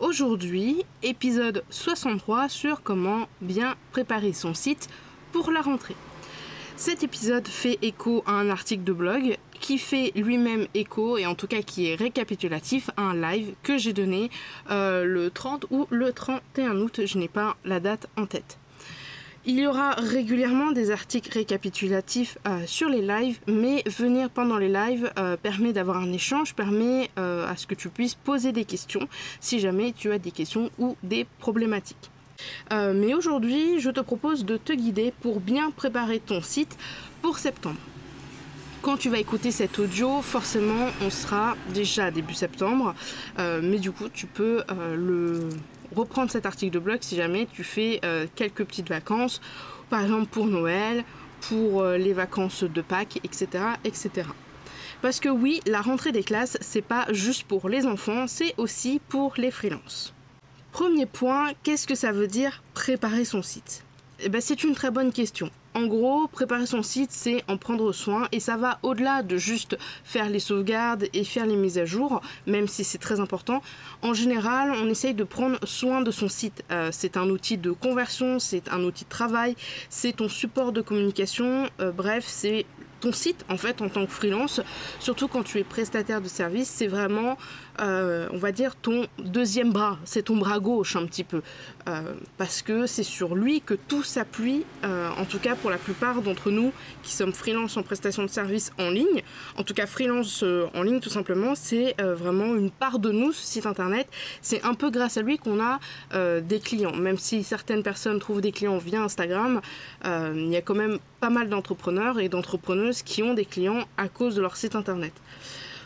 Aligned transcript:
Aujourd'hui, 0.00 0.86
épisode 1.02 1.62
63 1.68 2.48
sur 2.48 2.82
comment 2.82 3.28
bien 3.42 3.74
préparer 3.92 4.32
son 4.32 4.54
site 4.54 4.88
pour 5.30 5.50
la 5.50 5.60
rentrée. 5.60 5.94
Cet 6.74 7.02
épisode 7.02 7.46
fait 7.46 7.78
écho 7.82 8.22
à 8.24 8.32
un 8.32 8.48
article 8.48 8.82
de 8.82 8.94
blog 8.94 9.36
qui 9.60 9.76
fait 9.76 10.12
lui-même 10.16 10.66
écho 10.72 11.18
et 11.18 11.26
en 11.26 11.34
tout 11.34 11.46
cas 11.46 11.60
qui 11.60 11.90
est 11.90 11.96
récapitulatif 11.96 12.88
à 12.96 13.02
un 13.02 13.14
live 13.14 13.52
que 13.62 13.76
j'ai 13.76 13.92
donné 13.92 14.30
euh, 14.70 15.04
le 15.04 15.30
30 15.30 15.66
ou 15.70 15.86
le 15.90 16.14
31 16.14 16.78
août, 16.78 17.02
je 17.04 17.18
n'ai 17.18 17.28
pas 17.28 17.58
la 17.66 17.78
date 17.78 18.06
en 18.16 18.24
tête. 18.24 18.59
Il 19.46 19.58
y 19.58 19.66
aura 19.66 19.92
régulièrement 19.92 20.70
des 20.70 20.90
articles 20.90 21.32
récapitulatifs 21.32 22.36
euh, 22.46 22.60
sur 22.66 22.90
les 22.90 23.00
lives, 23.00 23.40
mais 23.46 23.82
venir 23.86 24.28
pendant 24.28 24.58
les 24.58 24.68
lives 24.68 25.10
euh, 25.18 25.38
permet 25.38 25.72
d'avoir 25.72 25.96
un 25.96 26.12
échange, 26.12 26.54
permet 26.54 27.10
euh, 27.18 27.50
à 27.50 27.56
ce 27.56 27.66
que 27.66 27.74
tu 27.74 27.88
puisses 27.88 28.14
poser 28.14 28.52
des 28.52 28.66
questions 28.66 29.08
si 29.40 29.58
jamais 29.58 29.94
tu 29.96 30.12
as 30.12 30.18
des 30.18 30.30
questions 30.30 30.70
ou 30.78 30.94
des 31.02 31.26
problématiques. 31.38 32.10
mais 32.70 33.14
aujourd'hui, 33.14 33.80
je 33.80 33.90
te 33.90 34.00
propose 34.00 34.44
de 34.44 34.56
te 34.58 34.74
guider 34.74 35.12
pour 35.22 35.40
bien 35.40 35.70
préparer 35.70 36.20
ton 36.20 36.42
site 36.42 36.76
pour 37.22 37.38
septembre. 37.38 37.80
Quand 38.82 38.96
tu 38.96 39.08
vas 39.10 39.18
écouter 39.18 39.50
cet 39.50 39.78
audio, 39.78 40.22
forcément, 40.22 40.86
on 41.02 41.10
sera 41.10 41.54
déjà 41.74 42.10
début 42.10 42.32
septembre, 42.32 42.94
mais 43.38 43.78
du 43.78 43.92
coup, 43.92 44.08
tu 44.08 44.26
peux 44.26 44.62
le 44.96 45.50
reprendre 45.94 46.30
cet 46.30 46.46
article 46.46 46.72
de 46.72 46.78
blog 46.78 46.98
si 47.00 47.16
jamais 47.16 47.46
tu 47.52 47.64
fais 47.64 48.00
euh, 48.04 48.26
quelques 48.34 48.64
petites 48.64 48.88
vacances, 48.88 49.40
par 49.88 50.02
exemple 50.02 50.26
pour 50.26 50.46
Noël, 50.46 51.04
pour 51.48 51.82
euh, 51.82 51.96
les 51.96 52.12
vacances 52.12 52.64
de 52.64 52.82
Pâques, 52.82 53.18
etc., 53.24 53.64
etc. 53.84 54.28
Parce 55.02 55.20
que 55.20 55.28
oui, 55.28 55.60
la 55.66 55.80
rentrée 55.80 56.12
des 56.12 56.22
classes, 56.22 56.58
c'est 56.60 56.82
pas 56.82 57.06
juste 57.10 57.44
pour 57.44 57.68
les 57.68 57.86
enfants, 57.86 58.26
c'est 58.26 58.54
aussi 58.58 59.00
pour 59.08 59.34
les 59.38 59.50
freelances. 59.50 60.12
Premier 60.72 61.06
point, 61.06 61.52
qu'est-ce 61.62 61.86
que 61.86 61.94
ça 61.94 62.12
veut 62.12 62.26
dire 62.26 62.62
préparer 62.74 63.24
son 63.24 63.42
site? 63.42 63.82
Eh 64.20 64.28
ben, 64.28 64.40
C'est 64.40 64.62
une 64.62 64.74
très 64.74 64.90
bonne 64.90 65.12
question. 65.12 65.50
En 65.74 65.86
gros, 65.86 66.26
préparer 66.26 66.66
son 66.66 66.82
site, 66.82 67.12
c'est 67.12 67.44
en 67.46 67.56
prendre 67.56 67.92
soin 67.92 68.26
et 68.32 68.40
ça 68.40 68.56
va 68.56 68.80
au-delà 68.82 69.22
de 69.22 69.36
juste 69.36 69.78
faire 70.02 70.28
les 70.28 70.40
sauvegardes 70.40 71.06
et 71.12 71.22
faire 71.22 71.46
les 71.46 71.54
mises 71.54 71.78
à 71.78 71.84
jour, 71.84 72.20
même 72.48 72.66
si 72.66 72.82
c'est 72.82 72.98
très 72.98 73.20
important. 73.20 73.62
En 74.02 74.12
général, 74.12 74.72
on 74.72 74.88
essaye 74.88 75.14
de 75.14 75.22
prendre 75.22 75.58
soin 75.64 76.02
de 76.02 76.10
son 76.10 76.28
site. 76.28 76.64
Euh, 76.72 76.88
c'est 76.92 77.16
un 77.16 77.28
outil 77.30 77.56
de 77.56 77.70
conversion, 77.70 78.40
c'est 78.40 78.68
un 78.72 78.82
outil 78.82 79.04
de 79.04 79.10
travail, 79.10 79.54
c'est 79.88 80.16
ton 80.16 80.28
support 80.28 80.72
de 80.72 80.80
communication, 80.80 81.70
euh, 81.80 81.92
bref, 81.92 82.24
c'est 82.26 82.66
ton 83.00 83.12
site 83.12 83.44
en 83.48 83.56
fait 83.56 83.80
en 83.80 83.88
tant 83.88 84.04
que 84.04 84.12
freelance, 84.12 84.60
surtout 84.98 85.26
quand 85.26 85.42
tu 85.42 85.58
es 85.58 85.64
prestataire 85.64 86.20
de 86.20 86.28
service, 86.28 86.68
c'est 86.68 86.86
vraiment, 86.86 87.36
euh, 87.80 88.28
on 88.32 88.36
va 88.36 88.52
dire, 88.52 88.76
ton 88.76 89.06
deuxième 89.18 89.72
bras, 89.72 89.98
c'est 90.04 90.24
ton 90.24 90.36
bras 90.36 90.58
gauche 90.58 90.96
un 90.96 91.06
petit 91.06 91.24
peu, 91.24 91.42
euh, 91.88 92.14
parce 92.36 92.62
que 92.62 92.86
c'est 92.86 93.02
sur 93.02 93.34
lui 93.34 93.62
que 93.62 93.74
tout 93.74 94.02
s'appuie, 94.02 94.64
euh, 94.84 95.08
en 95.18 95.24
tout 95.24 95.38
cas 95.38 95.54
pour 95.54 95.70
la 95.70 95.78
plupart 95.78 96.20
d'entre 96.20 96.50
nous 96.50 96.72
qui 97.02 97.12
sommes 97.12 97.32
freelance 97.32 97.76
en 97.76 97.82
prestation 97.82 98.22
de 98.22 98.28
service 98.28 98.72
en 98.78 98.90
ligne, 98.90 99.22
en 99.56 99.62
tout 99.62 99.72
cas 99.72 99.86
freelance 99.86 100.44
en 100.74 100.82
ligne 100.82 101.00
tout 101.00 101.08
simplement, 101.08 101.54
c'est 101.54 101.96
vraiment 102.00 102.54
une 102.54 102.70
part 102.70 102.98
de 102.98 103.10
nous, 103.10 103.32
ce 103.32 103.46
site 103.46 103.66
internet, 103.66 104.08
c'est 104.42 104.62
un 104.64 104.74
peu 104.74 104.90
grâce 104.90 105.16
à 105.16 105.22
lui 105.22 105.38
qu'on 105.38 105.60
a 105.60 105.78
des 106.40 106.60
clients, 106.60 106.94
même 106.94 107.18
si 107.18 107.42
certaines 107.42 107.82
personnes 107.82 108.18
trouvent 108.18 108.40
des 108.40 108.52
clients 108.52 108.78
via 108.78 109.02
Instagram, 109.02 109.60
il 110.04 110.48
y 110.48 110.56
a 110.56 110.62
quand 110.62 110.74
même 110.74 110.98
pas 111.20 111.30
mal 111.30 111.48
d'entrepreneurs 111.48 112.20
et 112.20 112.28
d'entrepreneuses 112.28 113.02
qui 113.02 113.22
ont 113.22 113.34
des 113.34 113.44
clients 113.44 113.84
à 113.96 114.08
cause 114.08 114.34
de 114.34 114.42
leur 114.42 114.56
site 114.56 114.74
internet. 114.74 115.12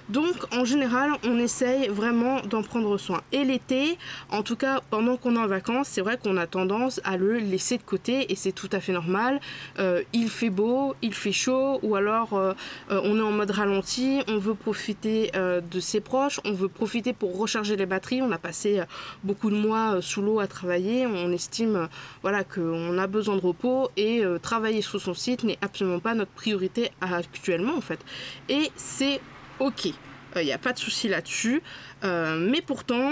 Donc 0.09 0.35
en 0.53 0.65
général, 0.65 1.13
on 1.25 1.39
essaye 1.39 1.89
vraiment 1.89 2.41
d'en 2.43 2.63
prendre 2.63 2.99
soin. 2.99 3.23
Et 3.33 3.45
l'été, 3.45 3.97
en 4.31 4.43
tout 4.43 4.57
cas 4.57 4.81
pendant 4.91 5.17
qu'on 5.17 5.37
est 5.37 5.39
en 5.39 5.47
vacances, 5.47 5.89
c'est 5.89 6.03
vrai 6.03 6.19
qu'on 6.23 6.37
a 6.37 6.47
tendance 6.47 7.01
à 7.05 7.17
le 7.17 7.39
laisser 7.39 7.79
de 7.79 7.83
côté 7.83 8.31
et 8.31 8.37
c'est 8.37 8.53
tout 8.53 8.69
à 8.73 8.81
fait 8.81 8.93
normal. 8.93 9.41
Euh, 9.79 10.03
il 10.13 10.29
fait 10.29 10.51
beau, 10.51 10.95
il 11.01 11.15
fait 11.15 11.33
chaud, 11.33 11.79
ou 11.83 11.97
alors 11.97 12.35
euh, 12.35 12.53
euh, 12.91 13.01
on 13.05 13.19
est 13.19 13.23
en 13.23 13.33
mode 13.33 13.51
ralenti, 13.51 14.21
on 14.29 14.39
veut 14.39 14.55
profiter 14.55 15.31
de 15.35 15.81
ses 15.81 16.01
proches, 16.01 16.41
on 16.45 16.53
veut 16.53 16.69
profiter 16.69 17.13
pour 17.13 17.39
recharger 17.39 17.77
les 17.77 17.87
batteries. 17.87 18.21
On 18.23 18.31
a 18.33 18.39
passé 18.39 18.83
beaucoup 19.23 19.51
de 19.51 19.57
mois 19.57 20.03
sous 20.03 20.23
l'eau 20.23 20.41
à 20.41 20.47
travailler, 20.47 21.07
on 21.07 21.33
estime 21.33 21.89
voilà 22.23 22.45
qu'on 22.45 22.99
a 22.99 23.07
besoin 23.07 23.37
de 23.37 23.41
repos 23.41 23.91
et 23.97 24.23
travailler 24.43 24.83
sur 24.83 25.01
son 25.01 25.15
site 25.15 25.45
n'est 25.45 25.59
absolument 25.63 25.99
pas 25.99 26.15
notre 26.15 26.31
priorité 26.31 26.91
actuellement 27.01 27.77
en 27.77 27.81
fait. 27.81 28.01
Et 28.49 28.71
c'est 28.77 29.21
ok, 29.59 29.87
il 29.87 29.95
euh, 30.37 30.45
n'y 30.45 30.53
a 30.53 30.59
pas 30.59 30.73
de 30.73 30.79
souci 30.79 31.09
là-dessus. 31.09 31.63
Euh, 32.05 32.39
mais 32.39 32.61
pourtant, 32.61 33.11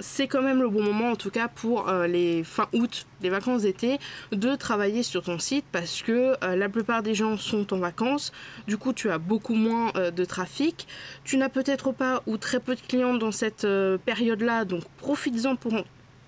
c'est 0.00 0.28
quand 0.28 0.42
même 0.42 0.60
le 0.60 0.68
bon 0.68 0.82
moment, 0.82 1.10
en 1.10 1.16
tout 1.16 1.30
cas 1.30 1.48
pour 1.48 1.88
euh, 1.88 2.06
les 2.06 2.44
fin 2.44 2.68
août, 2.72 3.06
les 3.20 3.30
vacances 3.30 3.62
d'été, 3.62 3.98
de 4.30 4.54
travailler 4.54 5.02
sur 5.02 5.24
ton 5.24 5.38
site 5.38 5.64
parce 5.72 6.02
que 6.02 6.36
la 6.42 6.68
plupart 6.68 7.02
des 7.02 7.14
gens 7.14 7.36
sont 7.36 7.72
en 7.74 7.78
vacances. 7.78 8.32
Du 8.68 8.76
coup, 8.76 8.92
tu 8.92 9.10
as 9.10 9.18
beaucoup 9.18 9.54
moins 9.54 9.92
de 9.92 10.24
trafic. 10.24 10.86
Tu 11.24 11.36
n'as 11.36 11.48
peut-être 11.48 11.90
pas 11.90 12.22
ou 12.26 12.36
très 12.36 12.60
peu 12.60 12.76
de 12.76 12.80
clients 12.80 13.14
dans 13.14 13.32
cette 13.32 13.66
période-là, 14.04 14.64
donc 14.64 14.84
profites-en 14.98 15.56
pour 15.56 15.72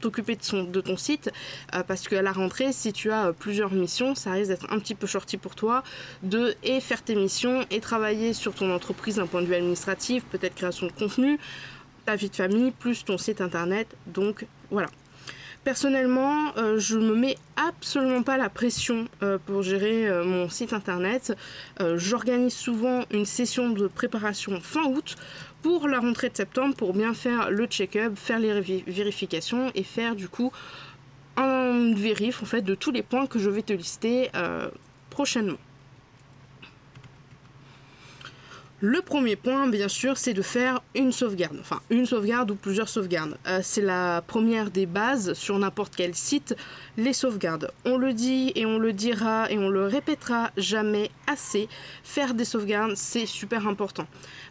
t'occuper 0.01 0.37
de, 0.37 0.81
ton 0.81 0.97
site 0.97 1.31
euh, 1.75 1.83
parce 1.83 2.09
qu'à 2.09 2.23
la 2.23 2.33
rentrée, 2.33 2.73
si 2.73 2.93
tu 2.93 3.11
as 3.13 3.29
euh, 3.29 3.33
plusieurs 3.33 3.73
missions, 3.73 4.15
ça 4.15 4.33
risque 4.33 4.49
d'être 4.49 4.73
un 4.73 4.79
petit 4.79 4.95
peu 4.95 5.07
shorty 5.07 5.37
pour 5.37 5.55
toi 5.55 5.83
de 6.23 6.55
et 6.63 6.81
faire 6.81 7.03
tes 7.03 7.15
missions 7.15 7.65
et 7.71 7.81
travailler 7.81 8.33
sur 8.33 8.55
ton 8.55 8.75
entreprise 8.75 9.17
d'un 9.17 9.27
point 9.27 9.43
de 9.43 9.47
vue 9.47 9.55
administratif, 9.55 10.25
peut-être 10.25 10.55
création 10.55 10.87
de 10.87 10.93
contenu, 10.93 11.39
ta 12.07 12.17
vie 12.17 12.31
de 12.31 12.37
famille, 12.37 12.71
plus 12.71 13.05
ton 13.05 13.19
site 13.19 13.41
internet. 13.41 13.89
Donc 14.07 14.47
voilà. 14.71 14.89
Personnellement, 15.63 16.57
euh, 16.57 16.79
je 16.79 16.99
me 16.99 17.15
mets 17.15 17.37
absolument 17.57 18.23
pas 18.23 18.39
la 18.39 18.49
pression 18.49 19.09
pour 19.45 19.63
gérer 19.63 20.11
mon 20.25 20.49
site 20.49 20.73
internet. 20.73 21.37
J'organise 21.97 22.55
souvent 22.55 23.05
une 23.11 23.27
session 23.27 23.71
de 23.71 23.87
préparation 23.87 24.59
fin 24.61 24.85
août 24.85 25.17
pour 25.63 25.89
la 25.89 26.01
rentrée 26.01 26.31
de 26.31 26.37
septembre 26.37 26.75
pour 26.75 26.95
bien 26.95 27.13
faire 27.13 27.51
le 27.51 27.67
check-up, 27.67 28.17
faire 28.17 28.39
les 28.39 28.83
vérifications 28.87 29.71
et 29.75 29.83
faire 29.83 30.17
du 30.17 30.29
coup 30.29 30.51
un 31.37 31.95
vérif 31.95 32.43
en 32.43 32.47
fait 32.47 32.63
de 32.63 32.75
tous 32.75 32.91
les 32.91 33.03
points 33.03 33.27
que 33.27 33.39
je 33.39 33.51
vais 33.51 33.63
te 33.63 33.73
lister 33.73 34.31
euh, 34.35 34.69
prochainement. 35.11 35.59
Le 38.83 39.03
premier 39.03 39.37
point, 39.37 39.69
bien 39.69 39.89
sûr, 39.89 40.17
c'est 40.17 40.33
de 40.33 40.41
faire 40.41 40.81
une 40.95 41.13
sauvegarde. 41.13 41.59
Enfin, 41.61 41.81
une 41.91 42.07
sauvegarde 42.07 42.51
ou 42.51 42.55
plusieurs 42.55 42.89
sauvegardes. 42.89 43.37
Euh, 43.47 43.61
c'est 43.63 43.83
la 43.83 44.23
première 44.27 44.71
des 44.71 44.87
bases 44.87 45.35
sur 45.35 45.59
n'importe 45.59 45.95
quel 45.95 46.15
site, 46.15 46.57
les 47.01 47.13
sauvegardes. 47.13 47.71
On 47.85 47.97
le 47.97 48.13
dit 48.13 48.53
et 48.55 48.67
on 48.67 48.79
le 48.79 48.93
dira 48.93 49.51
et 49.51 49.59
on 49.59 49.69
le 49.69 49.87
répétera 49.87 50.51
jamais 50.57 51.11
assez. 51.27 51.69
Faire 52.05 52.35
des 52.35 52.45
sauvegardes, 52.45 52.95
c'est 52.97 53.27
super 53.27 53.67
important. 53.67 54.07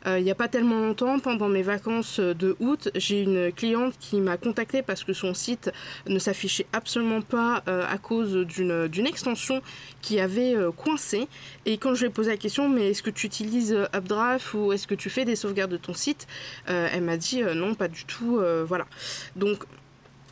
Euh, 0.05 0.19
il 0.19 0.23
n'y 0.23 0.31
a 0.31 0.35
pas 0.35 0.47
tellement 0.47 0.79
longtemps, 0.79 1.19
pendant 1.19 1.49
mes 1.49 1.61
vacances 1.61 2.19
de 2.19 2.55
août, 2.59 2.89
j'ai 2.95 3.21
une 3.21 3.51
cliente 3.51 3.93
qui 3.99 4.19
m'a 4.21 4.37
contacté 4.37 4.81
parce 4.81 5.03
que 5.03 5.13
son 5.13 5.33
site 5.33 5.71
ne 6.07 6.19
s'affichait 6.19 6.67
absolument 6.73 7.21
pas 7.21 7.63
euh, 7.67 7.85
à 7.89 7.97
cause 7.97 8.33
d'une 8.45 9.07
extension 9.07 9.61
qui 10.01 10.19
avait 10.19 10.55
coincé. 10.75 11.27
Et 11.65 11.77
quand 11.77 11.93
je 11.93 12.01
lui 12.01 12.07
ai 12.07 12.13
posé 12.13 12.31
la 12.31 12.37
question, 12.37 12.69
mais 12.69 12.89
est-ce 12.89 13.03
que 13.03 13.09
tu 13.09 13.27
utilises 13.27 13.77
Updraft 13.93 14.53
ou 14.53 14.73
est-ce 14.73 14.87
que 14.87 14.95
tu 14.95 15.09
fais 15.09 15.25
des 15.25 15.35
sauvegardes 15.35 15.71
de 15.71 15.77
ton 15.77 15.93
site 15.93 16.27
euh, 16.69 16.87
Elle 16.91 17.03
m'a 17.03 17.17
dit 17.17 17.43
euh, 17.43 17.53
non, 17.53 17.75
pas 17.75 17.87
du 17.87 18.05
tout. 18.05 18.37
Euh, 18.39 18.63
voilà. 18.67 18.85
Donc 19.35 19.63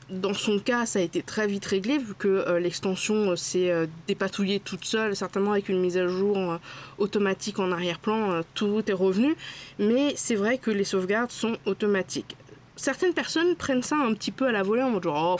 dans 0.09 0.33
son 0.33 0.59
cas, 0.59 0.85
ça 0.85 0.99
a 0.99 1.01
été 1.01 1.21
très 1.21 1.47
vite 1.47 1.65
réglé 1.65 1.97
vu 1.97 2.13
que 2.13 2.57
l'extension 2.57 3.35
s'est 3.35 3.87
dépatouillée 4.07 4.59
toute 4.59 4.85
seule, 4.85 5.15
certainement 5.15 5.51
avec 5.51 5.69
une 5.69 5.79
mise 5.79 5.97
à 5.97 6.07
jour 6.07 6.59
automatique 6.97 7.59
en 7.59 7.71
arrière-plan, 7.71 8.41
tout 8.53 8.83
est 8.87 8.93
revenu. 8.93 9.35
Mais 9.79 10.13
c'est 10.15 10.35
vrai 10.35 10.57
que 10.57 10.71
les 10.71 10.85
sauvegardes 10.85 11.31
sont 11.31 11.57
automatiques. 11.65 12.37
Certaines 12.75 13.13
personnes 13.13 13.55
prennent 13.55 13.83
ça 13.83 13.97
un 13.97 14.13
petit 14.13 14.31
peu 14.31 14.47
à 14.47 14.51
la 14.51 14.63
volée 14.63 14.83
en 14.83 14.91
mode 14.91 15.07
oh, 15.07 15.37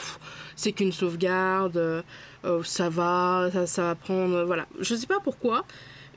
c'est 0.56 0.72
qu'une 0.74 0.92
sauvegarde, 0.92 2.04
ça 2.64 2.90
va, 2.90 3.50
ça, 3.54 3.68
ça 3.68 3.82
va 3.84 3.96
prendre. 3.96 4.44
Voilà. 4.44 4.66
Je 4.80 4.96
sais 4.96 5.08
pas 5.08 5.20
pourquoi 5.24 5.66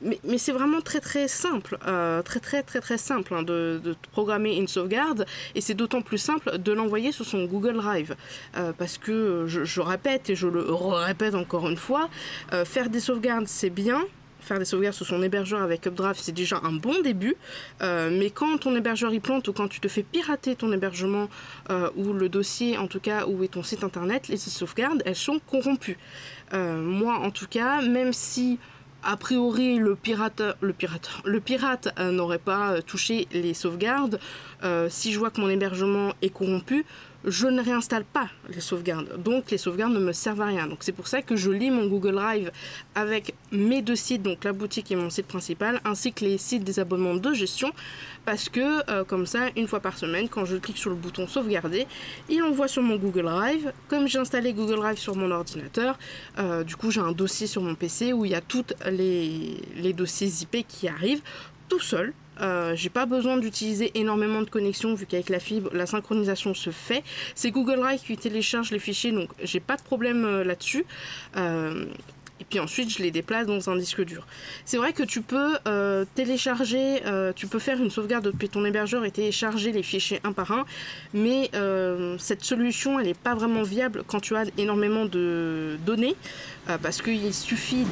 mais, 0.02 0.38
c'est 0.38 0.52
vraiment 0.52 0.80
très 0.80 1.00
très 1.00 1.28
simple, 1.28 1.78
euh, 1.86 2.22
très 2.22 2.40
très 2.40 2.62
très 2.62 2.80
très 2.80 2.98
simple 2.98 3.34
hein, 3.34 3.42
de, 3.42 3.80
programmer 4.12 4.56
une 4.56 4.68
sauvegarde 4.68 5.26
et 5.54 5.60
c'est 5.60 5.74
d'autant 5.74 6.02
plus 6.02 6.18
simple 6.18 6.58
de 6.58 6.72
l'envoyer 6.72 7.12
sur 7.12 7.26
son 7.26 7.44
Google 7.44 7.74
Drive 7.74 8.16
euh, 8.56 8.72
parce 8.76 8.98
que 8.98 9.44
je, 9.46 9.80
répète 9.80 10.30
et 10.30 10.34
je 10.34 10.48
le 10.48 10.62
répète 10.72 11.34
encore 11.34 11.68
une 11.68 11.76
fois, 11.76 12.08
euh, 12.52 12.64
faire 12.64 12.88
des 12.88 13.00
sauvegardes 13.00 13.46
c'est 13.46 13.70
bien, 13.70 14.02
faire 14.40 14.58
des 14.58 14.64
sauvegardes 14.64 14.94
sur 14.94 15.06
son 15.06 15.22
hébergeur 15.22 15.60
avec 15.60 15.86
Updraft, 15.86 16.20
c'est 16.22 16.32
déjà 16.32 16.60
un 16.62 16.72
bon 16.72 17.00
début. 17.02 17.36
mais 17.80 18.30
quand 18.30 18.58
ton 18.58 18.74
hébergeur 18.74 19.12
y 19.12 19.20
plante 19.20 19.48
ou 19.48 19.52
quand 19.52 19.68
tu 19.68 19.80
te 19.80 19.88
fais 19.88 20.02
pirater 20.02 20.56
ton 20.56 20.72
hébergement 20.72 21.28
ou 21.96 22.12
le 22.14 22.28
dossier, 22.30 22.78
en 22.78 22.86
tout 22.86 23.00
cas, 23.00 23.26
où 23.26 23.44
est 23.44 23.48
ton 23.48 23.62
site 23.62 23.84
internet, 23.84 24.28
les 24.28 24.38
sauvegardes, 24.38 25.02
elles 25.04 25.16
sont 25.16 25.40
corrompues. 25.50 25.98
moi, 26.52 27.18
en 27.18 27.30
tout 27.30 27.46
cas, 27.48 27.82
même 27.82 28.14
si 28.14 28.58
a 29.02 29.16
priori, 29.16 29.78
le 29.78 29.94
pirate, 29.94 30.42
le 30.60 31.40
pirate, 31.40 31.88
euh, 31.98 32.10
n'aurait 32.12 32.38
pas 32.38 32.72
euh, 32.72 32.80
touché 32.82 33.28
les 33.32 33.54
sauvegardes. 33.54 34.20
Euh, 34.62 34.88
si 34.90 35.12
je 35.12 35.18
vois 35.18 35.30
que 35.30 35.40
mon 35.40 35.48
hébergement 35.48 36.12
est 36.22 36.30
corrompu, 36.30 36.84
je 37.24 37.46
ne 37.46 37.62
réinstalle 37.62 38.04
pas 38.04 38.28
les 38.48 38.60
sauvegardes. 38.60 39.22
Donc 39.22 39.50
les 39.50 39.58
sauvegardes 39.58 39.92
ne 39.92 40.00
me 40.00 40.12
servent 40.12 40.40
à 40.40 40.46
rien. 40.46 40.66
Donc 40.66 40.78
c'est 40.80 40.92
pour 40.92 41.08
ça 41.08 41.22
que 41.22 41.36
je 41.36 41.50
lis 41.50 41.70
mon 41.70 41.86
Google 41.86 42.14
Drive 42.14 42.50
avec 42.94 43.34
mes 43.52 43.82
deux 43.82 43.96
sites, 43.96 44.22
donc 44.22 44.44
la 44.44 44.52
boutique 44.52 44.90
et 44.90 44.96
mon 44.96 45.10
site 45.10 45.26
principal, 45.26 45.80
ainsi 45.84 46.12
que 46.12 46.24
les 46.24 46.38
sites 46.38 46.64
des 46.64 46.78
abonnements 46.78 47.14
de 47.14 47.32
gestion, 47.32 47.72
parce 48.24 48.48
que 48.48 48.90
euh, 48.90 49.04
comme 49.04 49.26
ça, 49.26 49.48
une 49.56 49.66
fois 49.66 49.80
par 49.80 49.98
semaine, 49.98 50.28
quand 50.28 50.44
je 50.44 50.56
clique 50.56 50.78
sur 50.78 50.90
le 50.90 50.96
bouton 50.96 51.26
sauvegarder, 51.26 51.86
il 52.28 52.42
envoie 52.42 52.68
sur 52.68 52.82
mon 52.82 52.96
Google 52.96 53.24
Drive. 53.24 53.72
Comme 53.88 54.08
j'ai 54.08 54.18
installé 54.18 54.52
Google 54.52 54.76
Drive 54.76 54.98
sur 54.98 55.16
mon 55.16 55.30
ordinateur, 55.30 55.98
euh, 56.38 56.64
du 56.64 56.76
coup 56.76 56.90
j'ai 56.90 57.00
un 57.00 57.12
dossier 57.12 57.46
sur 57.46 57.62
mon 57.62 57.74
PC 57.74 58.12
où 58.12 58.24
il 58.24 58.32
y 58.32 58.34
a 58.34 58.40
tous 58.40 58.64
les, 58.90 59.56
les 59.76 59.92
dossiers 59.92 60.28
IP 60.28 60.66
qui 60.66 60.88
arrivent 60.88 61.22
tout 61.68 61.80
seul 61.80 62.12
euh, 62.40 62.74
j'ai 62.74 62.90
pas 62.90 63.06
besoin 63.06 63.36
d'utiliser 63.36 63.90
énormément 63.94 64.42
de 64.42 64.50
connexions 64.50 64.94
vu 64.94 65.06
qu'avec 65.06 65.28
la 65.28 65.40
fibre, 65.40 65.70
la 65.72 65.86
synchronisation 65.86 66.54
se 66.54 66.70
fait. 66.70 67.02
C'est 67.34 67.50
Google 67.50 67.76
Drive 67.76 68.00
qui 68.00 68.16
télécharge 68.16 68.70
les 68.70 68.78
fichiers, 68.78 69.12
donc 69.12 69.30
j'ai 69.42 69.60
pas 69.60 69.76
de 69.76 69.82
problème 69.82 70.24
euh, 70.24 70.44
là-dessus. 70.44 70.84
Et 72.40 72.44
puis 72.48 72.58
ensuite 72.58 72.90
je 72.90 73.02
les 73.02 73.10
déplace 73.10 73.46
dans 73.46 73.70
un 73.70 73.76
disque 73.76 74.02
dur. 74.04 74.26
C'est 74.64 74.78
vrai 74.78 74.92
que 74.92 75.02
tu 75.02 75.20
peux 75.20 75.56
euh, 75.66 76.04
télécharger, 76.14 77.02
euh, 77.06 77.32
tu 77.34 77.46
peux 77.46 77.58
faire 77.58 77.80
une 77.80 77.90
sauvegarde 77.90 78.24
depuis 78.24 78.48
ton 78.48 78.64
hébergeur 78.64 79.04
et 79.04 79.10
télécharger 79.10 79.72
les 79.72 79.82
fichiers 79.82 80.20
un 80.24 80.32
par 80.32 80.50
un, 80.52 80.64
mais 81.12 81.50
euh, 81.54 82.16
cette 82.18 82.42
solution 82.42 82.98
elle 82.98 83.06
n'est 83.06 83.14
pas 83.14 83.34
vraiment 83.34 83.62
viable 83.62 84.02
quand 84.06 84.20
tu 84.20 84.34
as 84.36 84.44
énormément 84.56 85.04
de 85.04 85.78
données, 85.84 86.16
parce 86.82 87.02
qu'il 87.02 87.34
suffit 87.34 87.84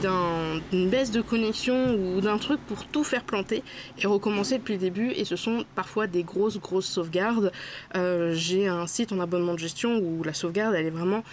d'une 0.71 0.89
baisse 0.89 1.11
de 1.11 1.21
connexion 1.21 1.97
ou 1.97 2.21
d'un 2.21 2.39
truc 2.39 2.61
pour 2.69 2.87
tout 2.87 3.03
faire 3.03 3.25
planter 3.25 3.65
et 4.00 4.06
recommencer 4.06 4.59
depuis 4.59 4.75
le 4.75 4.79
début, 4.79 5.11
et 5.11 5.25
ce 5.25 5.35
sont 5.35 5.65
parfois 5.75 6.06
des 6.06 6.23
grosses 6.23 6.61
grosses 6.61 6.87
sauvegardes. 6.87 7.50
J'ai 7.95 8.69
un 8.69 8.87
site 8.87 9.11
en 9.12 9.21
abonnement 9.21 9.55
de 9.55 9.59
gestion 9.59 9.99
où 9.99 10.23
la 10.23 10.33
sauvegarde 10.33 10.75
elle 10.77 10.87
est 10.87 10.91
vraiment 10.91 11.25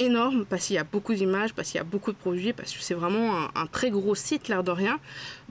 énorme 0.00 0.44
parce 0.44 0.66
qu'il 0.66 0.76
y 0.76 0.78
a 0.78 0.84
beaucoup 0.84 1.14
d'images, 1.14 1.52
parce 1.54 1.70
qu'il 1.70 1.78
y 1.78 1.80
a 1.80 1.84
beaucoup 1.84 2.12
de 2.12 2.16
produits, 2.16 2.52
parce 2.52 2.72
que 2.72 2.82
c'est 2.82 2.94
vraiment 2.94 3.48
un, 3.54 3.66
très 3.66 3.90
gros 3.90 4.14
site, 4.14 4.48
l'air 4.48 4.64
de 4.64 4.70
rien. 4.70 4.98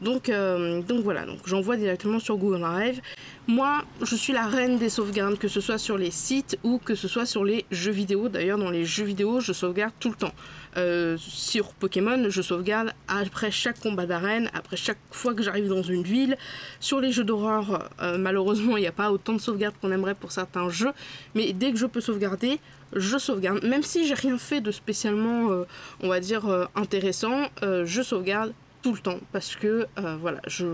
Donc, 0.02 0.30
euh, 0.30 0.82
donc 0.82 1.04
voilà, 1.04 1.26
j'envoie 1.46 1.78
directement 1.78 2.20
sur 2.20 2.38
Google 2.38 2.60
Drive. 2.60 3.02
Moi, 3.50 3.84
je 4.04 4.16
suis 4.16 4.32
la 4.32 4.46
reine 4.46 4.78
des 4.78 4.90
sauvegardes, 4.90 5.40
que 5.40 5.48
ce 5.48 5.60
soit 5.60 5.80
sur 5.80 5.98
les 5.98 6.12
sites 6.12 6.60
ou 6.62 6.78
que 6.78 6.94
ce 6.94 7.08
soit 7.08 7.26
sur 7.26 7.44
les 7.44 7.66
jeux 7.72 7.92
vidéo. 7.92 8.30
D'ailleurs, 8.30 8.60
dans 8.60 8.70
les 8.70 8.86
jeux 8.86 9.06
vidéo, 9.06 9.40
je 9.40 9.54
sauvegarde 9.54 9.92
tout 10.00 10.10
le 10.10 10.16
temps. 10.16 10.36
Euh, 10.78 11.18
sur 11.18 11.70
Pokémon, 11.70 12.30
je 12.30 12.44
sauvegarde 12.44 12.94
après 13.08 13.50
chaque 13.50 13.80
combat 13.80 14.06
d'arène, 14.06 14.52
après 14.54 14.78
chaque 14.78 15.00
fois 15.10 15.34
que 15.34 15.42
j'arrive 15.42 15.68
dans 15.68 15.82
une 15.82 16.04
ville. 16.04 16.38
Sur 16.80 17.02
les 17.02 17.12
jeux 17.12 17.24
d'horreur, 17.24 17.90
euh, 18.04 18.20
malheureusement, 18.20 18.78
il 18.78 18.82
n'y 18.82 18.88
a 18.88 18.92
pas 18.92 19.12
autant 19.12 19.34
de 19.34 19.42
sauvegardes 19.42 19.74
qu'on 19.82 19.92
aimerait 19.92 20.14
pour 20.14 20.32
certains 20.32 20.70
jeux. 20.70 20.92
Mais 21.34 21.52
dès 21.52 21.72
que 21.72 21.80
je 21.80 21.88
peux 21.88 22.02
sauvegarder, 22.02 22.60
je 22.96 23.18
sauvegarde. 23.18 23.64
Même 23.64 23.82
si 23.82 24.06
j'ai 24.06 24.14
rien 24.14 24.38
fait 24.38 24.62
de 24.62 24.70
spécialement, 24.70 25.66
on 26.02 26.08
va 26.08 26.20
dire, 26.20 26.68
intéressant, 26.76 27.50
je 27.64 28.02
sauvegarde 28.04 28.54
tout 28.82 28.94
le 28.94 29.00
temps 29.00 29.20
parce 29.32 29.56
que 29.56 29.88
euh, 29.98 30.18
voilà, 30.20 30.40
je, 30.48 30.66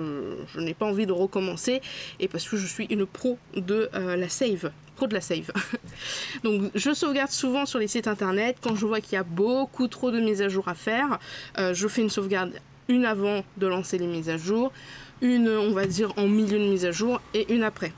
n'ai 0.57 0.73
pas 0.73 0.85
envie 0.85 1.05
de 1.05 1.11
recommencer 1.11 1.81
et 2.19 2.27
parce 2.27 2.47
que 2.47 2.57
je 2.57 2.67
suis 2.67 2.85
une 2.85 3.05
pro 3.05 3.37
de 3.55 3.89
euh, 3.93 4.15
la 4.15 4.29
save, 4.29 4.71
pro 4.95 5.07
de 5.07 5.13
la 5.13 5.21
save. 5.21 5.51
Donc 6.43 6.71
je 6.75 6.93
sauvegarde 6.93 7.31
souvent 7.31 7.65
sur 7.65 7.79
les 7.79 7.87
sites 7.87 8.07
internet 8.07 8.57
quand 8.61 8.75
je 8.75 8.85
vois 8.85 9.01
qu'il 9.01 9.13
y 9.13 9.17
a 9.17 9.23
beaucoup 9.23 9.87
trop 9.87 10.11
de 10.11 10.19
mises 10.19 10.41
à 10.41 10.49
jour 10.49 10.67
à 10.67 10.75
faire. 10.75 11.19
Euh, 11.57 11.73
je 11.73 11.87
fais 11.87 12.01
une 12.01 12.09
sauvegarde 12.09 12.53
une 12.87 13.05
avant 13.05 13.43
de 13.57 13.65
lancer 13.65 13.97
les 13.97 14.05
mises 14.05 14.29
à 14.29 14.37
jour, 14.37 14.71
une 15.21 15.49
on 15.49 15.71
va 15.71 15.87
dire 15.87 16.13
en 16.17 16.27
milieu 16.27 16.59
de 16.59 16.65
mise 16.65 16.85
à 16.85 16.91
jour 16.91 17.19
et 17.33 17.51
une 17.51 17.63
après. 17.63 17.91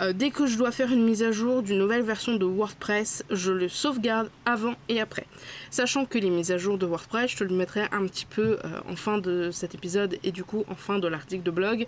Euh, 0.00 0.12
dès 0.12 0.30
que 0.30 0.46
je 0.46 0.56
dois 0.56 0.70
faire 0.70 0.92
une 0.92 1.04
mise 1.04 1.22
à 1.22 1.32
jour 1.32 1.62
d'une 1.62 1.78
nouvelle 1.78 2.02
version 2.02 2.36
de 2.36 2.44
WordPress, 2.44 3.24
je 3.30 3.52
le 3.52 3.68
sauvegarde 3.68 4.30
avant 4.46 4.74
et 4.88 5.00
après. 5.00 5.26
Sachant 5.70 6.04
que 6.04 6.18
les 6.18 6.30
mises 6.30 6.50
à 6.52 6.58
jour 6.58 6.78
de 6.78 6.86
WordPress, 6.86 7.32
je 7.32 7.36
te 7.38 7.44
le 7.44 7.54
mettrai 7.54 7.82
un 7.92 8.06
petit 8.06 8.26
peu 8.26 8.58
euh, 8.64 8.80
en 8.88 8.96
fin 8.96 9.18
de 9.18 9.50
cet 9.50 9.74
épisode 9.74 10.18
et 10.24 10.32
du 10.32 10.44
coup 10.44 10.64
en 10.68 10.74
fin 10.74 10.98
de 10.98 11.08
l'article 11.08 11.42
de 11.42 11.50
blog. 11.50 11.86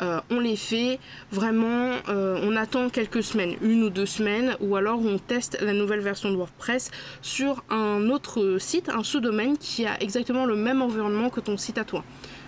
Euh, 0.00 0.20
on 0.30 0.40
les 0.40 0.56
fait 0.56 0.98
vraiment, 1.30 1.92
on 2.08 2.56
attend 2.56 2.88
quelques 2.88 3.22
semaines, 3.22 3.56
une 3.62 3.82
ou 3.82 3.90
deux 3.90 4.06
semaines, 4.06 4.56
ou 4.60 4.76
alors 4.76 5.00
on 5.04 5.18
teste 5.18 5.60
la 5.60 5.72
nouvelle 5.72 6.00
version 6.00 6.30
de 6.30 6.36
WordPress 6.36 6.90
sur 7.22 7.64
un 7.70 8.08
autre 8.10 8.58
site, 8.58 8.88
un 8.88 9.02
sous-domaine 9.02 9.56
qui 9.58 9.86
a 9.86 10.00
exactement 10.00 10.46
le 10.46 10.56
même 10.56 10.82
environnement 10.82 11.30
que 11.30 11.40
ton 11.40 11.56
site 11.56 11.78
à 11.78 11.84
toi 11.84 12.04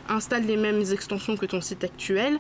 installe 0.09 0.45
les 0.45 0.57
mêmes 0.57 0.83
extensions 0.93 1.37
que 1.37 1.47
ton 1.47 1.61
site 1.61 1.85
actuel, 1.85 2.39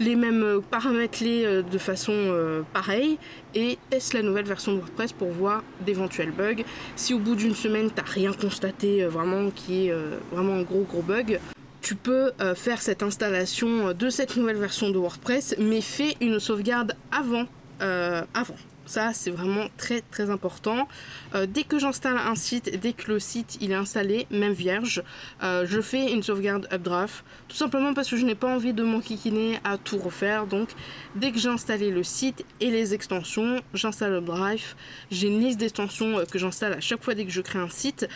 les 0.00 0.16
mêmes 0.16 0.42
euh, 0.42 0.60
paramètres-les 0.60 1.44
euh, 1.44 1.62
de 1.62 1.78
façon 1.78 2.12
euh, 2.14 2.62
pareille 2.72 3.18
et 3.54 3.78
teste 3.90 4.14
la 4.14 4.22
nouvelle 4.22 4.44
version 4.44 4.72
de 4.72 4.78
WordPress 4.78 5.12
pour 5.12 5.30
voir 5.30 5.62
d'éventuels 5.84 6.30
bugs? 6.30 6.62
Si 6.96 7.14
au 7.14 7.18
bout 7.18 7.34
d'une 7.34 7.54
semaine 7.54 7.90
t'as 7.90 8.02
rien 8.02 8.32
constaté 8.32 9.04
vraiment 9.04 9.50
qui 9.50 9.88
est 9.88 9.94
vraiment 10.32 10.54
un 10.54 10.62
gros 10.62 10.82
gros 10.82 11.02
bug, 11.02 11.38
tu 11.80 11.94
peux 11.94 12.30
faire 12.54 12.80
cette 12.80 13.02
installation 13.02 13.92
de 13.92 14.10
cette 14.10 14.36
nouvelle 14.36 14.56
version 14.56 14.90
de 14.90 14.98
WordPress, 14.98 15.56
mais 15.58 15.80
fais 15.80 16.16
une 16.20 16.38
sauvegarde 16.38 16.94
avant. 17.10 17.46
avant. 17.80 18.56
Ça, 18.84 19.12
c'est 19.12 19.30
vraiment 19.30 19.66
très 19.76 20.00
très 20.00 20.30
important. 20.30 20.88
Euh, 21.34 21.46
dès 21.46 21.62
que 21.62 21.78
j'installe 21.78 22.16
un 22.16 22.34
site, 22.34 22.80
dès 22.80 22.92
que 22.92 23.12
le 23.12 23.20
site 23.20 23.58
il 23.60 23.70
est 23.70 23.76
installé, 23.76 24.26
même 24.30 24.52
vierge, 24.52 25.02
euh, 25.42 25.64
je 25.66 25.80
fais 25.80 26.12
une 26.12 26.22
sauvegarde 26.22 26.66
Updraft. 26.72 27.24
Tout 27.48 27.56
simplement 27.56 27.94
parce 27.94 28.10
que 28.10 28.16
je 28.16 28.26
n'ai 28.26 28.34
pas 28.34 28.48
envie 28.48 28.72
de 28.72 28.82
m'enquiquiner 28.82 29.60
à 29.62 29.78
tout 29.78 29.98
refaire. 29.98 30.46
Donc, 30.46 30.70
dès 31.14 31.30
que 31.30 31.38
j'ai 31.38 31.48
installé 31.48 31.90
le 31.90 32.02
site 32.02 32.44
et 32.60 32.70
les 32.70 32.92
extensions, 32.92 33.60
j'installe 33.72 34.14
Updraft. 34.14 34.76
J'ai 35.10 35.28
une 35.28 35.40
liste 35.40 35.60
d'extensions 35.60 36.18
euh, 36.18 36.24
que 36.24 36.38
j'installe 36.38 36.72
à 36.72 36.80
chaque 36.80 37.04
fois 37.04 37.14
dès 37.14 37.24
que 37.24 37.30
je 37.30 37.40
crée 37.40 37.60
un 37.60 37.68
site, 37.68 38.08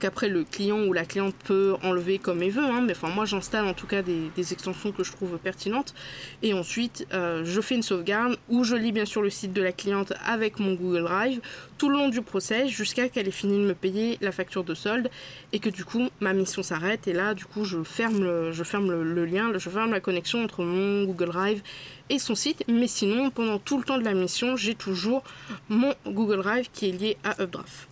qu'après 0.00 0.28
le 0.28 0.44
client 0.44 0.80
ou 0.80 0.92
la 0.92 1.04
cliente 1.04 1.34
peut 1.44 1.76
enlever 1.82 2.18
comme 2.18 2.42
il 2.42 2.50
veut. 2.50 2.64
Hein. 2.64 2.80
mais 2.80 2.92
enfin, 2.92 3.08
moi 3.08 3.24
j'installe 3.24 3.66
en 3.66 3.74
tout 3.74 3.86
cas 3.86 4.02
des, 4.02 4.30
extensions 4.52 4.92
que 4.92 5.04
je 5.04 5.12
trouve 5.12 5.36
pertinentes. 5.38 5.94
Et 6.42 6.54
ensuite, 6.54 7.06
je 7.12 7.60
fais 7.60 7.74
une 7.74 7.82
sauvegarde 7.82 8.38
où 8.48 8.64
je 8.64 8.76
lis 8.76 8.92
bien 8.92 9.04
sûr 9.04 9.22
le 9.22 9.30
site 9.30 9.52
de 9.52 9.62
la 9.62 9.72
cliente 9.72 10.12
avec 10.24 10.58
mon 10.58 10.74
Google 10.74 11.02
Drive 11.02 11.40
tout 11.78 11.88
le 11.88 11.96
long 11.96 12.08
du 12.08 12.22
process 12.22 12.68
jusqu'à 12.68 13.08
qu'elle 13.08 13.28
ait 13.28 13.32
fini 13.32 13.58
de 13.58 13.64
me 13.64 13.74
payer 13.74 14.18
la 14.20 14.32
facture 14.32 14.64
de 14.64 14.74
solde 14.74 15.10
et 15.52 15.58
que 15.58 15.68
du 15.68 15.84
coup 15.84 16.08
ma 16.20 16.32
mission 16.32 16.62
s'arrête 16.62 17.08
et 17.08 17.12
là 17.12 17.34
du 17.34 17.44
coup 17.44 17.64
je 17.64 17.82
ferme 17.82 18.22
le, 18.22 18.52
je 18.52 18.64
ferme 18.64 18.90
le, 18.90 19.24
lien, 19.24 19.52
je 19.56 19.70
ferme 19.70 19.90
la 19.90 20.00
connexion 20.00 20.42
entre 20.42 20.62
mon 20.62 21.04
Google 21.04 21.26
Drive 21.26 21.62
et 22.10 22.18
son 22.18 22.34
site 22.34 22.64
mais 22.68 22.86
sinon 22.86 23.30
pendant 23.30 23.58
tout 23.58 23.78
le 23.78 23.84
temps 23.84 23.98
de 23.98 24.04
la 24.04 24.14
mission 24.14 24.56
j'ai 24.56 24.74
toujours 24.74 25.22
mon 25.68 25.94
Google 26.06 26.42
Drive 26.42 26.68
qui 26.72 26.88
est 26.88 26.92
lié 26.92 27.16
à 27.24 27.42
Updraft. 27.42 27.88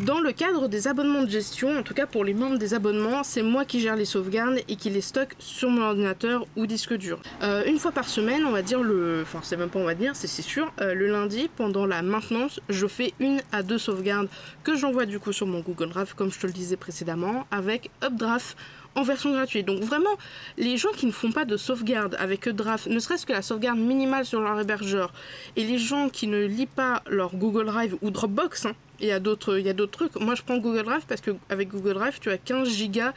Dans 0.00 0.20
le 0.20 0.32
cadre 0.32 0.68
des 0.68 0.88
abonnements 0.88 1.22
de 1.22 1.30
gestion, 1.30 1.78
en 1.78 1.82
tout 1.82 1.94
cas 1.94 2.04
pour 2.04 2.22
les 2.22 2.34
membres 2.34 2.58
des 2.58 2.74
abonnements, 2.74 3.24
c'est 3.24 3.42
moi 3.42 3.64
qui 3.64 3.80
gère 3.80 3.96
les 3.96 4.04
sauvegardes 4.04 4.58
et 4.68 4.76
qui 4.76 4.90
les 4.90 5.00
stocke 5.00 5.34
sur 5.38 5.70
mon 5.70 5.80
ordinateur 5.80 6.46
ou 6.54 6.66
disque 6.66 6.92
dur. 6.92 7.18
Euh, 7.42 7.64
une 7.66 7.78
fois 7.78 7.92
par 7.92 8.06
semaine, 8.06 8.44
on 8.44 8.50
va 8.50 8.60
dire 8.60 8.82
le. 8.82 9.20
Enfin, 9.22 9.40
c'est 9.42 9.56
même 9.56 9.70
pas 9.70 9.78
on 9.78 9.84
va 9.84 9.94
dire, 9.94 10.14
c'est 10.14 10.26
sûr. 10.28 10.70
Euh, 10.82 10.92
le 10.92 11.06
lundi, 11.06 11.48
pendant 11.56 11.86
la 11.86 12.02
maintenance, 12.02 12.60
je 12.68 12.86
fais 12.86 13.14
une 13.20 13.40
à 13.52 13.62
deux 13.62 13.78
sauvegardes 13.78 14.28
que 14.64 14.76
j'envoie 14.76 15.06
du 15.06 15.18
coup 15.18 15.32
sur 15.32 15.46
mon 15.46 15.60
Google 15.60 15.88
Drive, 15.88 16.14
comme 16.14 16.30
je 16.30 16.40
te 16.40 16.46
le 16.46 16.52
disais 16.52 16.76
précédemment, 16.76 17.46
avec 17.50 17.90
Updraft 18.04 18.58
en 18.96 19.02
version 19.02 19.32
gratuite. 19.32 19.66
Donc 19.66 19.80
vraiment, 19.80 20.10
les 20.58 20.76
gens 20.76 20.90
qui 20.94 21.06
ne 21.06 21.12
font 21.12 21.32
pas 21.32 21.46
de 21.46 21.56
sauvegarde 21.56 22.16
avec 22.18 22.46
Updraft, 22.46 22.86
ne 22.88 22.98
serait-ce 22.98 23.24
que 23.24 23.32
la 23.32 23.42
sauvegarde 23.42 23.78
minimale 23.78 24.26
sur 24.26 24.40
leur 24.40 24.60
hébergeur, 24.60 25.14
et 25.56 25.64
les 25.64 25.78
gens 25.78 26.10
qui 26.10 26.26
ne 26.26 26.44
lisent 26.44 26.66
pas 26.74 27.02
leur 27.06 27.34
Google 27.34 27.66
Drive 27.66 27.96
ou 28.02 28.10
Dropbox, 28.10 28.66
hein, 28.66 28.72
il 29.00 29.06
y 29.06 29.12
a 29.12 29.20
d'autres, 29.20 29.86
trucs. 29.86 30.16
Moi, 30.16 30.34
je 30.34 30.42
prends 30.42 30.58
Google 30.58 30.84
Drive 30.84 31.04
parce 31.06 31.20
que 31.20 31.32
avec 31.48 31.68
Google 31.68 31.94
Drive, 31.94 32.18
tu 32.20 32.30
as 32.30 32.38
15 32.38 32.68
gigas 32.68 33.12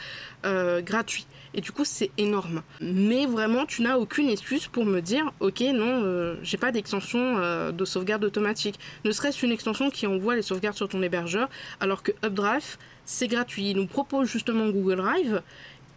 euh, 0.46 0.82
gratuits. 0.82 1.26
Et 1.54 1.62
du 1.62 1.72
coup, 1.72 1.86
c'est 1.86 2.12
énorme. 2.18 2.62
Mais 2.80 3.26
vraiment, 3.26 3.66
tu 3.66 3.82
n'as 3.82 3.98
aucune 3.98 4.30
excuse 4.30 4.68
pour 4.68 4.86
me 4.86 5.02
dire, 5.02 5.32
ok, 5.40 5.62
non, 5.62 6.04
euh, 6.04 6.36
j'ai 6.44 6.58
pas 6.58 6.72
d'extension 6.72 7.38
euh, 7.38 7.72
de 7.72 7.86
sauvegarde 7.86 8.24
automatique. 8.24 8.80
Ne 9.04 9.12
serait-ce 9.12 9.46
une 9.46 9.52
extension 9.52 9.90
qui 9.90 10.06
envoie 10.06 10.36
les 10.36 10.42
sauvegardes 10.42 10.78
sur 10.78 10.88
ton 10.88 11.02
hébergeur, 11.02 11.50
alors 11.80 12.04
que 12.04 12.12
Updraft, 12.24 12.80
c'est 13.06 13.28
gratuit. 13.28 13.72
Il 13.72 13.78
nous 13.78 13.88
propose 13.88 14.30
justement 14.30 14.70
Google 14.70 14.98
Drive 14.98 15.42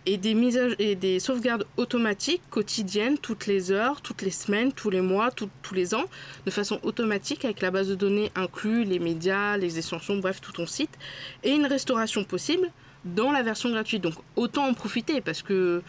et 0.06 0.16
des, 0.16 1.20
sauvegardes 1.20 1.64
automatiques 1.76 2.42
quotidiennes 2.50 3.18
toutes 3.18 3.46
les 3.46 3.70
heures, 3.70 4.00
toutes 4.00 4.22
les 4.22 4.30
semaines, 4.30 4.72
tous 4.72 4.90
les 4.90 5.00
mois, 5.00 5.30
tous 5.30 5.74
les 5.74 5.94
ans, 5.94 6.04
de 6.44 6.50
façon 6.50 6.80
automatique 6.82 7.44
avec 7.44 7.60
la 7.60 7.70
base 7.70 7.88
de 7.88 7.94
données 7.94 8.32
inclus, 8.34 8.84
les 8.84 8.98
médias, 8.98 9.56
les 9.56 9.78
extensions, 9.78 10.16
bref, 10.16 10.40
tout 10.40 10.52
ton 10.52 10.66
site, 10.66 10.90
et 11.44 11.50
une 11.50 11.66
restauration 11.66 12.24
possible 12.24 12.70
dans 13.04 13.30
la 13.30 13.42
version 13.42 13.70
gratuite. 13.70 14.02
Donc 14.02 14.14
autant 14.36 14.66
en 14.66 14.74
profiter 14.74 15.20
parce 15.20 15.42
que 15.42 15.82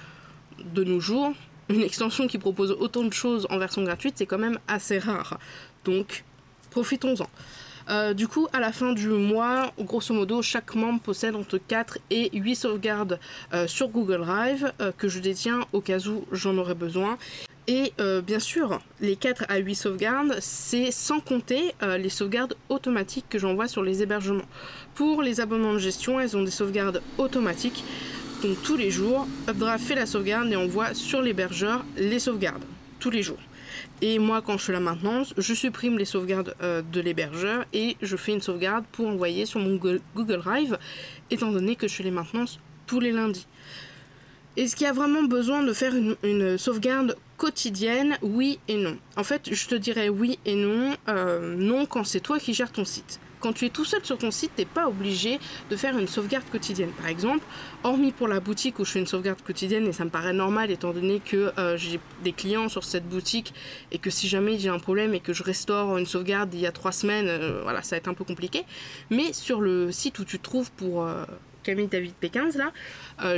de 0.60 0.84
nos 0.84 1.00
jours, 1.00 1.34
une 1.70 1.82
extension 1.82 2.28
qui 2.28 2.38
propose 2.38 2.72
autant 2.72 3.04
de 3.04 3.14
choses 3.14 3.48
en 3.50 3.58
version 3.58 3.84
gratuite, 3.84 4.16
c'est 4.18 4.26
quand 4.26 4.38
même 4.38 4.60
assez 4.68 5.00
rare. 5.00 5.40
Donc 5.86 6.24
profitons-en. 6.70 7.28
Euh, 7.90 8.14
du 8.14 8.28
coup, 8.28 8.48
à 8.54 8.60
la 8.60 8.72
fin 8.72 8.94
du 8.94 9.10
mois, 9.10 9.74
grosso 9.80 10.14
modo, 10.14 10.42
chaque 10.42 10.76
membre 10.76 11.02
possède 11.02 11.36
entre 11.36 11.58
4 11.58 12.00
et 12.10 12.30
8 12.38 12.56
sauvegardes 12.56 13.20
euh, 13.54 13.68
sur 13.68 13.90
Google 13.90 14.22
Drive 14.22 14.72
euh, 14.82 14.92
que 14.98 15.08
je 15.08 15.20
détiens 15.20 15.62
au 15.74 15.82
cas 15.82 16.00
où 16.08 16.26
j'en 16.32 16.58
aurais 16.58 16.76
besoin. 16.76 17.18
Et 17.66 17.94
bien 18.28 18.40
sûr, 18.40 18.82
les 19.00 19.16
4 19.16 19.46
à 19.48 19.56
8 19.56 19.76
sauvegardes, 19.76 20.36
c'est 20.42 20.92
sans 20.92 21.22
compter 21.22 21.74
les 21.98 22.10
sauvegardes 22.10 22.58
automatiques 22.68 23.28
que 23.30 23.40
j'envoie 23.40 23.70
sur 23.70 23.84
les 23.84 24.04
hébergements. 24.04 24.44
Pour 24.96 25.22
les 25.22 25.40
abonnements 25.40 25.72
de 25.72 25.80
gestion, 25.80 26.20
elles 26.20 26.36
ont 26.36 26.44
des 26.44 26.52
sauvegardes 26.52 27.02
automatiques. 27.18 27.86
Donc 28.42 28.62
tous 28.64 28.76
les 28.76 28.92
jours, 28.92 29.26
Updraft 29.48 29.86
fait 29.86 29.96
la 29.96 30.06
sauvegarde 30.06 30.52
et 30.52 30.58
envoie 30.58 30.94
sur 30.94 31.22
l'hébergeur 31.22 31.86
les 31.96 32.20
sauvegardes. 32.20 32.66
Tous 33.00 33.10
les 33.10 33.24
jours. 33.24 33.40
Et 34.06 34.20
moi, 34.20 34.42
quand 34.42 34.58
je 34.58 34.66
fais 34.66 34.74
la 34.74 34.82
maintenance, 34.82 35.34
je 35.38 35.54
supprime 35.54 35.98
les 35.98 36.04
sauvegardes 36.04 36.56
euh, 36.62 36.82
de 36.82 37.00
l'hébergeur 37.00 37.64
et 37.72 37.96
je 38.02 38.18
fais 38.18 38.34
une 38.34 38.42
sauvegarde 38.42 38.84
pour 38.92 39.08
envoyer 39.08 39.46
sur 39.46 39.62
mon 39.62 39.78
Google 39.78 40.42
Drive, 40.42 40.78
étant 41.32 41.52
donné 41.54 41.78
que 41.78 41.88
je 41.88 41.96
fais 41.96 42.04
les 42.04 42.12
maintenances 42.12 42.60
tous 42.86 43.00
les 43.00 43.14
lundis. 43.14 43.48
Est-ce 44.58 44.76
qu'il 44.76 44.88
y 44.88 44.90
a 44.90 44.94
vraiment 44.94 45.24
besoin 45.24 45.64
de 45.64 45.72
faire 45.72 45.94
une, 45.96 46.58
sauvegarde 46.58 47.16
quotidienne 47.38 48.18
Oui 48.22 48.60
et 48.68 48.76
non? 48.76 48.98
En 49.16 49.24
fait, 49.24 49.54
je 49.54 49.68
te 49.68 49.76
dirais 49.76 50.10
oui 50.10 50.38
et 50.46 50.56
non. 50.56 50.98
Euh, 51.08 51.56
non 51.56 51.86
quand 51.86 52.04
c'est 52.04 52.20
toi 52.20 52.40
qui 52.40 52.54
gères 52.54 52.74
ton 52.74 52.84
site 52.84 53.22
quand 53.44 53.52
tu 53.52 53.66
es 53.66 53.70
tout 53.70 53.84
seul 53.84 54.04
sur 54.06 54.18
ton 54.18 54.32
site, 54.32 54.52
tu 54.56 54.62
n'es 54.62 54.66
pas 54.66 54.88
obligé 54.88 55.38
de 55.70 55.76
faire 55.76 55.98
une 55.98 56.08
sauvegarde 56.08 56.50
quotidienne. 56.50 56.92
Par 56.92 57.08
exemple, 57.08 57.44
hormis 57.84 58.14
pour 58.14 58.30
la 58.30 58.40
boutique 58.40 58.80
où 58.80 58.86
je 58.86 58.92
fais 58.92 59.00
une 59.00 59.06
sauvegarde 59.06 59.42
quotidienne 59.42 59.86
et 59.86 59.92
ça 59.92 60.06
me 60.06 60.10
paraît 60.10 60.32
normal 60.32 60.72
étant 60.72 60.94
donné 60.94 61.20
que 61.20 61.52
euh, 61.60 61.76
j'ai 61.76 62.00
des 62.24 62.32
clients 62.32 62.70
sur 62.70 62.86
cette 62.86 63.06
boutique 63.06 63.54
et 63.92 63.98
que 63.98 64.10
si 64.10 64.30
jamais 64.30 64.58
j'ai 64.58 64.70
un 64.70 64.80
problème 64.80 65.14
et 65.14 65.20
que 65.20 65.34
je 65.34 65.44
restaure 65.44 65.98
une 65.98 66.06
sauvegarde 66.06 66.54
il 66.54 66.62
y 66.62 66.66
a 66.66 66.72
trois 66.72 66.94
semaines, 66.94 67.28
euh, 67.28 67.60
voilà, 67.64 67.82
ça 67.84 67.96
va 67.96 67.98
être 67.98 68.08
un 68.08 68.14
peu 68.14 68.24
compliqué. 68.24 68.64
Mais 69.10 69.34
sur 69.34 69.60
le 69.60 69.92
site 69.92 70.20
où 70.20 70.24
tu 70.24 70.40
trouves 70.40 70.72
pour 70.72 71.04
euh, 71.04 71.26
Camille 71.64 71.88
David 71.88 72.14
P15 72.22 72.58
là, 72.58 72.72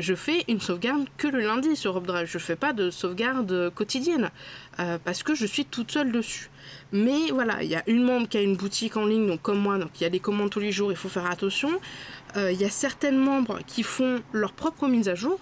je 0.01 0.15
fais 0.15 0.43
une 0.47 0.59
sauvegarde 0.59 1.05
que 1.17 1.27
le 1.27 1.39
lundi 1.39 1.75
sur 1.75 1.97
UpDrive. 1.97 2.27
Je 2.27 2.37
fais 2.37 2.55
pas 2.55 2.73
de 2.73 2.89
sauvegarde 2.89 3.71
quotidienne 3.73 4.31
parce 4.77 5.23
que 5.23 5.35
je 5.35 5.45
suis 5.45 5.65
toute 5.65 5.91
seule 5.91 6.11
dessus. 6.11 6.49
Mais 6.91 7.31
voilà, 7.31 7.63
il 7.63 7.69
y 7.69 7.75
a 7.75 7.83
une 7.87 8.03
membre 8.03 8.27
qui 8.27 8.37
a 8.37 8.41
une 8.41 8.55
boutique 8.55 8.97
en 8.97 9.05
ligne, 9.05 9.27
donc 9.27 9.41
comme 9.41 9.59
moi, 9.59 9.77
donc 9.77 9.89
il 9.99 10.03
y 10.03 10.07
a 10.07 10.09
des 10.09 10.19
commandes 10.19 10.49
tous 10.49 10.59
les 10.59 10.71
jours, 10.71 10.91
il 10.91 10.97
faut 10.97 11.09
faire 11.09 11.29
attention. 11.29 11.69
Euh, 12.37 12.51
il 12.51 12.59
y 12.59 12.65
a 12.65 12.69
certaines 12.69 13.17
membres 13.17 13.59
qui 13.65 13.83
font 13.83 14.21
leur 14.33 14.53
propre 14.53 14.87
mise 14.87 15.09
à 15.09 15.15
jour. 15.15 15.39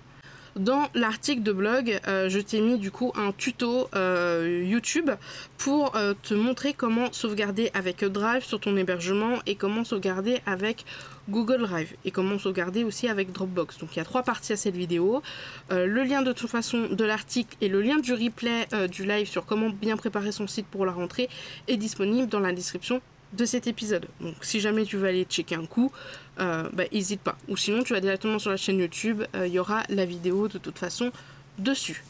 Dans 0.56 0.88
l'article 0.94 1.42
de 1.42 1.52
blog, 1.52 2.00
euh, 2.08 2.30
je 2.30 2.40
t'ai 2.40 2.62
mis 2.62 2.78
du 2.78 2.92
coup 2.92 3.12
un 3.16 3.32
tuto 3.32 3.90
euh, 3.96 4.64
YouTube 4.64 5.10
pour 5.58 5.94
te 6.22 6.34
montrer 6.36 6.74
comment 6.74 7.12
sauvegarder 7.12 7.72
avec 7.74 8.06
Drive 8.06 8.44
sur 8.44 8.60
ton 8.60 8.78
hébergement 8.78 9.40
et 9.48 9.56
comment 9.56 9.84
sauvegarder 9.84 10.42
avec 10.46 10.86
Google 11.30 11.62
Drive 11.62 11.96
et 12.06 12.12
comment 12.12 12.38
sauvegarder 12.38 12.84
aussi 12.84 13.08
avec 13.08 13.32
Dropbox. 13.32 13.78
Donc 13.80 13.96
il 13.96 13.98
y 13.98 14.02
a 14.02 14.06
trois 14.06 14.24
parties 14.24 14.54
à 14.54 14.58
cette 14.58 14.76
vidéo. 14.76 15.22
Euh, 15.72 15.86
le 15.86 16.04
lien 16.04 16.22
de 16.22 16.34
toute 16.34 16.50
façon 16.50 16.88
de 16.90 17.04
l'article 17.04 17.56
et 17.62 17.70
le 17.70 17.82
lien 17.82 17.98
du 17.98 18.14
replay 18.14 18.68
euh, 18.74 18.88
du 18.88 19.06
live 19.06 19.28
sur 19.28 19.46
comment 19.46 19.70
bien 19.70 19.98
préparer 19.98 20.32
son 20.32 20.48
site 20.48 20.68
pour 20.68 20.86
la 20.86 20.92
rentrée 20.92 21.30
est 21.68 21.78
disponible 21.78 22.28
dans 22.28 22.40
la 22.40 22.52
description 22.52 23.02
de 23.34 23.46
cet 23.46 23.68
épisode. 23.68 24.08
Donc 24.22 24.36
si 24.42 24.60
jamais 24.60 24.84
tu 24.84 24.98
veux 24.98 25.08
aller 25.08 25.24
checker 25.24 25.56
un 25.56 25.66
coup, 25.66 25.92
euh, 26.40 26.70
bah, 26.74 26.84
n'hésite 26.92 27.22
pas. 27.22 27.38
Ou 27.48 27.58
sinon 27.58 27.84
tu 27.84 27.94
vas 27.94 28.00
directement 28.00 28.38
sur 28.38 28.52
la 28.52 28.58
chaîne 28.58 28.80
YouTube, 28.80 29.24
il 29.34 29.48
y 29.48 29.60
aura 29.60 29.84
la 29.90 30.06
vidéo 30.06 30.48
de 30.48 30.58
toute 30.58 30.78
façon 30.78 31.12
dessus. 31.58 32.04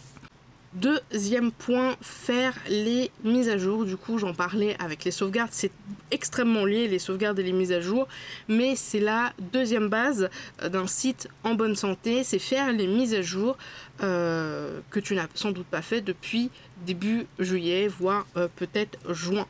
Deuxième 0.75 1.51
point, 1.51 1.95
faire 2.01 2.55
les 2.67 3.11
mises 3.23 3.47
à 3.47 3.59
jour. 3.59 3.85
Du 3.85 3.95
coup, 3.95 4.17
j'en 4.17 4.33
parlais 4.33 4.75
avec 4.79 5.03
les 5.03 5.11
sauvegardes. 5.11 5.51
C'est 5.51 5.71
extrêmement 6.09 6.65
lié, 6.65 6.87
les 6.87 6.97
sauvegardes 6.97 7.37
et 7.37 7.43
les 7.43 7.51
mises 7.51 7.71
à 7.71 7.79
jour. 7.79 8.07
Mais 8.47 8.75
c'est 8.75 8.99
la 8.99 9.33
deuxième 9.39 9.87
base 9.87 10.29
euh, 10.63 10.69
d'un 10.69 10.87
site 10.87 11.27
en 11.43 11.53
bonne 11.53 11.75
santé. 11.75 12.23
C'est 12.23 12.39
faire 12.39 12.71
les 12.71 12.87
mises 12.87 13.13
à 13.13 13.21
jour 13.21 13.55
euh, 14.01 14.79
que 14.89 14.99
tu 14.99 15.13
n'as 15.13 15.27
sans 15.35 15.51
doute 15.51 15.67
pas 15.67 15.83
fait 15.83 16.01
depuis 16.01 16.49
début 16.87 17.27
juillet, 17.37 17.87
voire 17.87 18.25
euh, 18.35 18.47
peut-être 18.55 18.97
juin. 19.13 19.45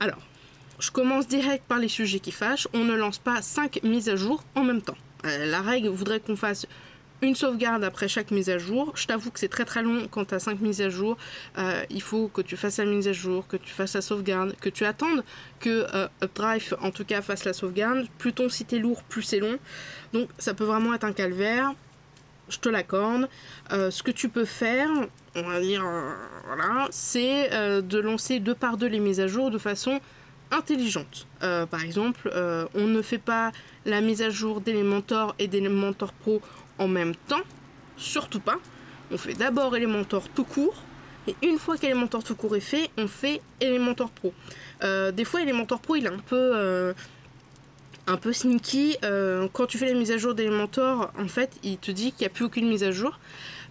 Alors, 0.00 0.18
je 0.80 0.90
commence 0.90 1.28
direct 1.28 1.62
par 1.68 1.78
les 1.78 1.86
sujets 1.86 2.18
qui 2.18 2.32
fâchent. 2.32 2.66
On 2.74 2.82
ne 2.82 2.94
lance 2.94 3.18
pas 3.18 3.40
5 3.40 3.84
mises 3.84 4.08
à 4.08 4.16
jour 4.16 4.42
en 4.56 4.64
même 4.64 4.82
temps. 4.82 4.98
la 5.22 5.62
règle 5.62 5.90
voudrait 5.90 6.18
qu'on 6.18 6.34
fasse 6.34 6.66
une 7.24 7.34
sauvegarde 7.34 7.82
après 7.84 8.08
chaque 8.08 8.30
mise 8.30 8.50
à 8.50 8.58
jour. 8.58 8.92
Je 8.94 9.06
t'avoue 9.06 9.30
que 9.30 9.40
c'est 9.40 9.48
très 9.48 9.64
très 9.64 9.82
long 9.82 10.06
quand 10.10 10.26
tu 10.26 10.34
as 10.34 10.38
5 10.38 10.60
mises 10.60 10.80
à 10.80 10.90
jour. 10.90 11.16
Euh, 11.58 11.82
il 11.90 12.02
faut 12.02 12.28
que 12.28 12.42
tu 12.42 12.56
fasses 12.56 12.78
la 12.78 12.84
mise 12.84 13.08
à 13.08 13.12
jour, 13.12 13.46
que 13.48 13.56
tu 13.56 13.70
fasses 13.70 13.94
la 13.94 14.02
sauvegarde, 14.02 14.54
que 14.60 14.68
tu 14.68 14.84
attendes 14.84 15.24
que 15.60 15.86
euh, 15.94 16.08
UpDrive 16.22 16.76
en 16.80 16.90
tout 16.90 17.04
cas 17.04 17.22
fasse 17.22 17.44
la 17.44 17.52
sauvegarde. 17.52 18.06
Plus 18.18 18.32
ton 18.32 18.48
site 18.48 18.72
est 18.72 18.78
lourd, 18.78 19.02
plus 19.04 19.22
c'est 19.22 19.40
long. 19.40 19.58
Donc 20.12 20.28
ça 20.38 20.54
peut 20.54 20.64
vraiment 20.64 20.94
être 20.94 21.04
un 21.04 21.12
calvaire. 21.12 21.72
Je 22.48 22.58
te 22.58 22.68
l'accorde. 22.68 23.28
Euh, 23.72 23.90
ce 23.90 24.02
que 24.02 24.10
tu 24.10 24.28
peux 24.28 24.44
faire, 24.44 24.90
on 25.34 25.42
va 25.42 25.60
dire, 25.60 25.82
voilà, 26.46 26.88
c'est 26.90 27.48
de 27.82 27.98
lancer 27.98 28.38
deux 28.38 28.54
par 28.54 28.76
deux 28.76 28.86
les 28.86 29.00
mises 29.00 29.20
à 29.20 29.26
jour 29.26 29.50
de 29.50 29.58
façon 29.58 30.00
intelligente. 30.50 31.26
par 31.40 31.82
exemple, 31.82 32.30
on 32.74 32.86
ne 32.86 33.02
fait 33.02 33.18
pas 33.18 33.50
la 33.86 34.02
mise 34.02 34.20
à 34.20 34.28
jour 34.28 34.60
d'Elementor 34.60 35.34
et 35.38 35.48
d'Elementor 35.48 36.12
Pro 36.12 36.42
en 36.78 36.88
même 36.88 37.14
temps, 37.14 37.42
surtout 37.96 38.40
pas. 38.40 38.56
On 39.10 39.18
fait 39.18 39.34
d'abord 39.34 39.76
Elementor 39.76 40.28
tout 40.28 40.44
court, 40.44 40.82
et 41.26 41.36
une 41.42 41.58
fois 41.58 41.76
qu'Elementor 41.76 42.22
tout 42.22 42.34
court 42.34 42.56
est 42.56 42.60
fait, 42.60 42.90
on 42.98 43.08
fait 43.08 43.40
Elementor 43.60 44.10
Pro. 44.10 44.34
Euh, 44.82 45.10
des 45.10 45.24
fois, 45.24 45.42
Elementor 45.42 45.80
Pro, 45.80 45.96
il 45.96 46.04
est 46.04 46.10
un 46.10 46.18
peu, 46.18 46.52
euh, 46.54 46.92
un 48.06 48.16
peu 48.16 48.32
sneaky. 48.32 48.98
Euh, 49.04 49.48
quand 49.52 49.66
tu 49.66 49.78
fais 49.78 49.86
la 49.86 49.98
mise 49.98 50.10
à 50.10 50.18
jour 50.18 50.34
d'Elementor, 50.34 51.12
en 51.18 51.28
fait, 51.28 51.52
il 51.62 51.78
te 51.78 51.90
dit 51.90 52.12
qu'il 52.12 52.20
n'y 52.20 52.26
a 52.26 52.30
plus 52.30 52.44
aucune 52.44 52.68
mise 52.68 52.84
à 52.84 52.90
jour. 52.90 53.18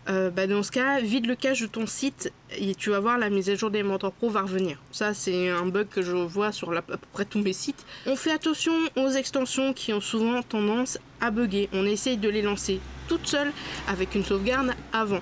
Euh, 0.10 0.29
bah, 0.29 0.48
dans 0.48 0.63
ce 0.63 0.72
cas, 0.72 1.00
vide 1.00 1.27
le 1.27 1.36
cache 1.36 1.62
de 1.62 1.67
ton 1.67 1.88
site 1.88 2.31
et 2.57 2.75
tu 2.75 2.89
vas 2.89 3.00
voir 3.00 3.17
la 3.17 3.29
mise 3.29 3.50
à 3.50 3.55
jour 3.55 3.72
des 3.72 3.83
Mentor 3.83 4.12
Pro 4.12 4.29
va 4.29 4.41
revenir. 4.41 4.77
Ça, 4.91 5.13
c'est 5.13 5.50
un 5.50 5.65
bug 5.65 5.88
que 5.88 6.01
je 6.01 6.12
vois 6.12 6.51
sur 6.51 6.75
à 6.75 6.81
peu 6.81 6.98
près 7.13 7.25
tous 7.25 7.39
mes 7.39 7.53
sites. 7.53 7.86
On 8.05 8.15
fait 8.15 8.31
attention 8.31 8.74
aux 8.98 9.10
extensions 9.10 9.74
qui 9.74 9.93
ont 9.93 10.01
souvent 10.01 10.41
tendance 10.43 10.98
à 11.22 11.31
bugger. 11.31 11.69
On 11.74 11.86
essaye 11.86 12.17
de 12.17 12.29
les 12.29 12.41
lancer 12.41 12.79
toutes 13.07 13.27
seules 13.27 13.51
avec 13.88 14.15
une 14.15 14.25
sauvegarde 14.25 14.74
avant. 14.91 15.19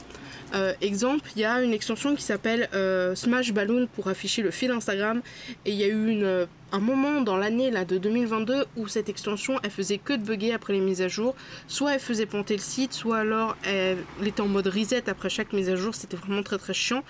Euh, 0.53 0.74
exemple, 0.81 1.29
il 1.36 1.41
y 1.41 1.46
a 1.46 1.62
une 1.62 1.74
extension 1.74 2.15
qui 2.15 2.24
s'appelle 2.24 2.70
euh, 2.74 3.15
Smash 3.15 3.53
Balloon 3.53 3.88
pour 3.93 4.08
afficher 4.08 4.41
le 4.41 4.51
fil 4.51 4.72
Instagram. 4.72 5.22
Et 5.65 5.72
il 5.72 5.77
y 5.77 5.84
a 5.84 5.88
eu 5.88 6.10
une, 6.10 6.48
un 6.72 6.79
moment 6.79 7.22
dans 7.22 7.38
l'année 7.38 7.72
de 7.72 7.98
2022 7.98 8.65
où 8.77 8.88
cette 8.88 9.10
extension 9.10 9.60
elle 9.63 9.72
faisait 9.72 9.98
que 9.98 10.13
de 10.13 10.24
bugger 10.24 10.53
après 10.53 10.74
les 10.74 10.79
mises 10.79 11.01
à 11.01 11.08
jour. 11.08 11.36
Soit 11.67 11.93
elle 11.93 12.00
faisait 12.00 12.25
planter 12.25 12.55
le 12.55 12.62
site, 12.62 12.93
soit 12.93 13.20
alors 13.20 13.55
elle, 13.63 13.98
était 14.25 14.41
en 14.41 14.48
mode 14.48 14.67
reset 14.67 15.10
après 15.10 15.29
chaque 15.29 15.53
mise 15.53 15.70
à 15.70 15.75
jour. 15.75 15.96
C'était 15.96 16.17
vraiment 16.17 16.43
très 16.43 16.58
très 16.58 16.74
chiant. 16.74 17.03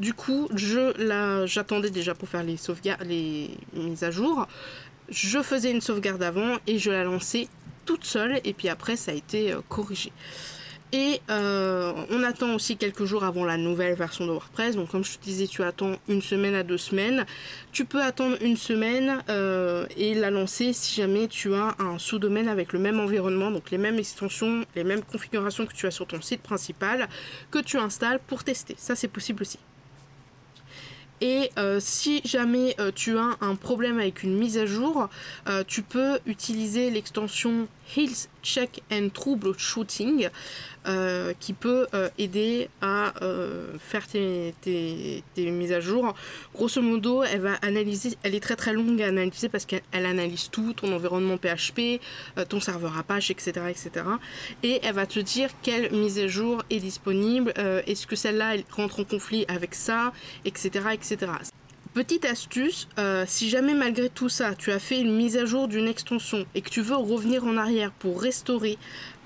Du 0.00 0.14
coup, 0.14 0.48
j'attendais 0.54 1.90
déjà 1.90 2.14
pour 2.14 2.28
faire 2.28 2.42
les 2.42 2.56
les 3.06 3.50
mises 3.74 4.04
à 4.04 4.10
jour. 4.10 4.46
Je 5.10 5.40
faisais 5.42 5.70
une 5.70 5.80
sauvegarde 5.80 6.22
avant 6.22 6.58
et 6.66 6.78
je 6.78 6.90
la 6.90 7.02
lançais 7.04 7.48
toute 7.88 8.04
seule. 8.04 8.40
Et 8.44 8.52
puis 8.52 8.68
après, 8.68 8.96
ça 8.96 9.12
a 9.12 9.14
été 9.14 9.52
euh, 9.52 9.60
corrigé. 9.68 10.12
Et 10.92 11.20
euh, 11.28 11.92
on 12.10 12.22
attend 12.22 12.54
aussi 12.54 12.78
quelques 12.78 13.04
jours 13.04 13.22
avant 13.22 13.44
la 13.44 13.58
nouvelle 13.58 13.94
version 13.94 14.24
de 14.24 14.30
WordPress. 14.30 14.74
Donc 14.74 14.90
comme 14.90 15.04
je 15.04 15.18
te 15.18 15.22
disais, 15.22 15.46
tu 15.46 15.62
attends 15.62 15.96
une 16.08 16.22
semaine 16.22 16.54
à 16.54 16.62
deux 16.62 16.78
semaines. 16.78 17.26
Tu 17.72 17.84
peux 17.84 18.02
attendre 18.02 18.38
une 18.40 18.56
semaine 18.56 19.22
euh, 19.28 19.86
et 19.98 20.14
la 20.14 20.30
lancer 20.30 20.72
si 20.72 20.94
jamais 20.94 21.28
tu 21.28 21.52
as 21.54 21.74
un 21.78 21.98
sous-domaine 21.98 22.48
avec 22.48 22.72
le 22.72 22.78
même 22.78 23.00
environnement, 23.00 23.50
donc 23.50 23.70
les 23.70 23.76
mêmes 23.76 23.98
extensions, 23.98 24.64
les 24.74 24.84
mêmes 24.84 25.02
configurations 25.02 25.66
que 25.66 25.74
tu 25.74 25.86
as 25.86 25.90
sur 25.90 26.06
ton 26.06 26.22
site 26.22 26.40
principal, 26.40 27.08
que 27.50 27.58
tu 27.58 27.76
installes 27.76 28.20
pour 28.26 28.42
tester. 28.42 28.74
Ça 28.78 28.96
c'est 28.96 29.08
possible 29.08 29.42
aussi. 29.42 29.58
Et 31.20 31.50
euh, 31.58 31.80
si 31.80 32.22
jamais 32.24 32.76
tu 32.94 33.18
as 33.18 33.36
un 33.42 33.56
problème 33.56 33.98
avec 33.98 34.22
une 34.22 34.38
mise 34.38 34.56
à 34.56 34.64
jour, 34.64 35.10
tu 35.66 35.82
peux 35.82 36.20
utiliser 36.26 36.90
l'extension 36.90 37.68
Health 37.96 38.28
Check 38.42 38.82
and 38.90 39.08
Troubleshooting 39.12 40.28
euh, 40.86 41.34
qui 41.38 41.52
peut 41.52 41.86
euh, 41.92 42.08
aider 42.18 42.68
à 42.80 43.12
euh, 43.22 43.74
faire 43.78 44.06
tes, 44.06 44.54
mises 45.36 45.72
à 45.72 45.80
jour. 45.80 46.14
Grosso 46.54 46.80
modo, 46.80 47.22
elle 47.24 47.40
va 47.40 47.54
analyser, 47.62 48.16
elle 48.22 48.34
est 48.34 48.40
très 48.40 48.56
très 48.56 48.72
longue 48.72 49.02
à 49.02 49.08
analyser 49.08 49.48
parce 49.48 49.66
qu'elle 49.66 49.82
analyse 49.92 50.48
tout, 50.50 50.72
ton 50.72 50.92
environnement 50.92 51.36
PHP, 51.36 52.00
ton 52.48 52.60
serveur 52.60 52.96
Apache, 52.96 53.30
etc., 53.30 53.52
etc. 53.68 54.06
Et 54.62 54.80
elle 54.82 54.94
va 54.94 55.06
te 55.06 55.20
dire 55.20 55.50
quelle 55.62 55.92
mise 55.92 56.18
à 56.18 56.26
jour 56.26 56.62
est 56.70 56.80
disponible, 56.80 57.52
est-ce 57.86 58.06
que 58.06 58.16
celle-là 58.16 58.54
rentre 58.70 59.00
en 59.00 59.04
conflit 59.04 59.44
avec 59.48 59.74
ça, 59.74 60.12
etc., 60.44 60.86
etc. 60.92 61.32
Petite 61.98 62.26
astuce, 62.26 62.86
euh, 63.00 63.24
si 63.26 63.50
jamais 63.50 63.74
malgré 63.74 64.08
tout 64.08 64.28
ça, 64.28 64.54
tu 64.54 64.70
as 64.70 64.78
fait 64.78 65.00
une 65.00 65.16
mise 65.16 65.36
à 65.36 65.46
jour 65.46 65.66
d'une 65.66 65.88
extension 65.88 66.46
et 66.54 66.60
que 66.60 66.70
tu 66.70 66.80
veux 66.80 66.94
revenir 66.94 67.42
en 67.42 67.56
arrière 67.56 67.90
pour 67.90 68.22
restaurer, 68.22 68.78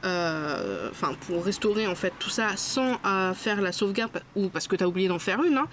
euh, 0.07 0.89
pour 1.27 1.45
restaurer 1.45 1.87
en 1.87 1.95
fait 1.95 2.15
tout 2.19 2.31
ça 2.31 2.57
sans 2.57 2.99
euh, 3.05 3.35
faire 3.35 3.61
la 3.61 3.73
sauvegarde 3.73 4.23
ou 4.37 4.49
parce 4.49 4.69
que 4.69 4.77
tu 4.77 4.85
as 4.85 4.89
oublié 4.89 5.07
d'en 5.07 5.19
faire 5.19 5.45
une, 5.45 5.59
hein, 5.59 5.69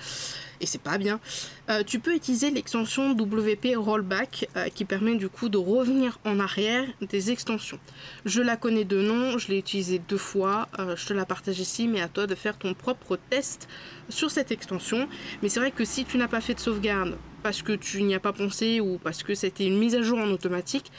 et 0.62 0.66
c'est 0.66 0.82
pas 0.82 0.98
bien. 0.98 1.20
Euh, 1.70 1.84
tu 1.84 2.00
peux 2.00 2.16
utiliser 2.16 2.51
l'extension 2.51 3.12
WP 3.12 3.75
Rollback 3.75 4.48
euh, 4.56 4.70
qui 4.70 4.86
permet 4.86 5.16
du 5.16 5.30
coup 5.30 5.50
de 5.50 5.58
revenir 5.58 6.20
en 6.25 6.39
arrière 6.39 6.86
des 7.01 7.32
extensions. 7.32 7.80
Je 8.25 8.42
la 8.42 8.58
connais 8.58 8.86
de 8.86 9.01
nom, 9.01 9.38
je 9.38 9.48
l'ai 9.50 9.58
utilisée 9.58 10.00
deux 10.00 10.18
fois, 10.18 10.68
euh, 10.80 10.96
je 10.96 11.06
te 11.06 11.13
la 11.13 11.25
partage 11.25 11.60
ici, 11.60 11.88
mais 11.88 12.01
à 12.01 12.08
toi 12.08 12.28
de 12.28 12.36
faire 12.36 12.58
ton 12.58 12.74
propre 12.74 13.18
test 13.30 13.68
sur 14.10 14.32
cette 14.32 14.51
extension. 14.51 15.08
Mais 15.42 15.50
c'est 15.50 15.60
vrai 15.60 15.72
que 15.72 15.86
si 15.86 16.06
tu 16.06 16.18
n'as 16.18 16.28
pas 16.28 16.42
fait 16.42 16.56
de 16.56 16.60
sauvegarde 16.60 17.18
parce 17.44 17.62
que 17.62 17.74
tu 17.74 18.04
n'y 18.04 18.16
as 18.16 18.20
pas 18.20 18.34
pensé 18.34 18.82
ou 18.82 18.98
parce 18.98 19.24
que 19.24 19.34
c'était 19.34 19.66
une 19.66 19.78
mise 19.78 19.96
à 19.96 20.01
jour 20.01 20.20
en 20.20 20.30
automatique, 20.30 20.92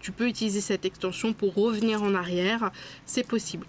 tu 0.00 0.10
peux 0.10 0.26
utiliser 0.26 0.60
cette 0.60 0.84
extension 0.84 1.32
pour 1.32 1.54
revenir 1.54 2.02
en 2.02 2.12
arrière, 2.16 2.72
c'est 3.06 3.24
possible. 3.24 3.64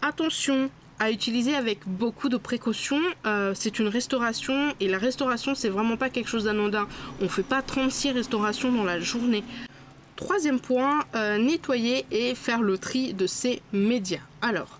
Attention, 0.00 0.70
utiliser 1.10 1.54
avec 1.54 1.80
beaucoup 1.86 2.28
de 2.28 2.36
précautions. 2.36 3.00
Euh, 3.26 3.52
c'est 3.54 3.78
une 3.78 3.88
restauration 3.88 4.74
et 4.80 4.88
la 4.88 4.98
restauration 4.98 5.54
c'est 5.54 5.68
vraiment 5.68 5.96
pas 5.96 6.10
quelque 6.10 6.28
chose 6.28 6.44
d'anodin. 6.44 6.86
On 7.20 7.28
fait 7.28 7.42
pas 7.42 7.62
36 7.62 8.12
restaurations 8.12 8.72
dans 8.72 8.84
la 8.84 9.00
journée. 9.00 9.44
Troisième 10.16 10.60
point, 10.60 11.04
euh, 11.14 11.38
nettoyer 11.38 12.06
et 12.10 12.34
faire 12.34 12.62
le 12.62 12.78
tri 12.78 13.14
de 13.14 13.26
ces 13.26 13.62
médias. 13.72 14.20
Alors, 14.40 14.78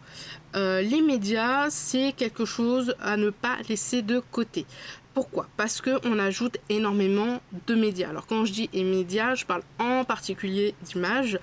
euh, 0.54 0.82
les 0.82 1.00
médias, 1.00 1.70
c'est 1.70 2.12
quelque 2.16 2.44
chose 2.44 2.94
à 3.00 3.16
ne 3.16 3.30
pas 3.30 3.56
laisser 3.68 4.02
de 4.02 4.20
côté. 4.20 4.66
Pourquoi? 5.14 5.46
Parce 5.58 5.82
qu'on 5.82 6.18
ajoute 6.18 6.56
énormément 6.70 7.40
de 7.66 7.74
médias. 7.74 8.08
Alors 8.08 8.26
quand 8.26 8.46
je 8.46 8.52
dis 8.52 8.70
médias, 8.72 9.34
je 9.34 9.44
parle 9.44 9.62
en 9.78 10.04
particulier 10.04 10.74
d'images 10.82 11.38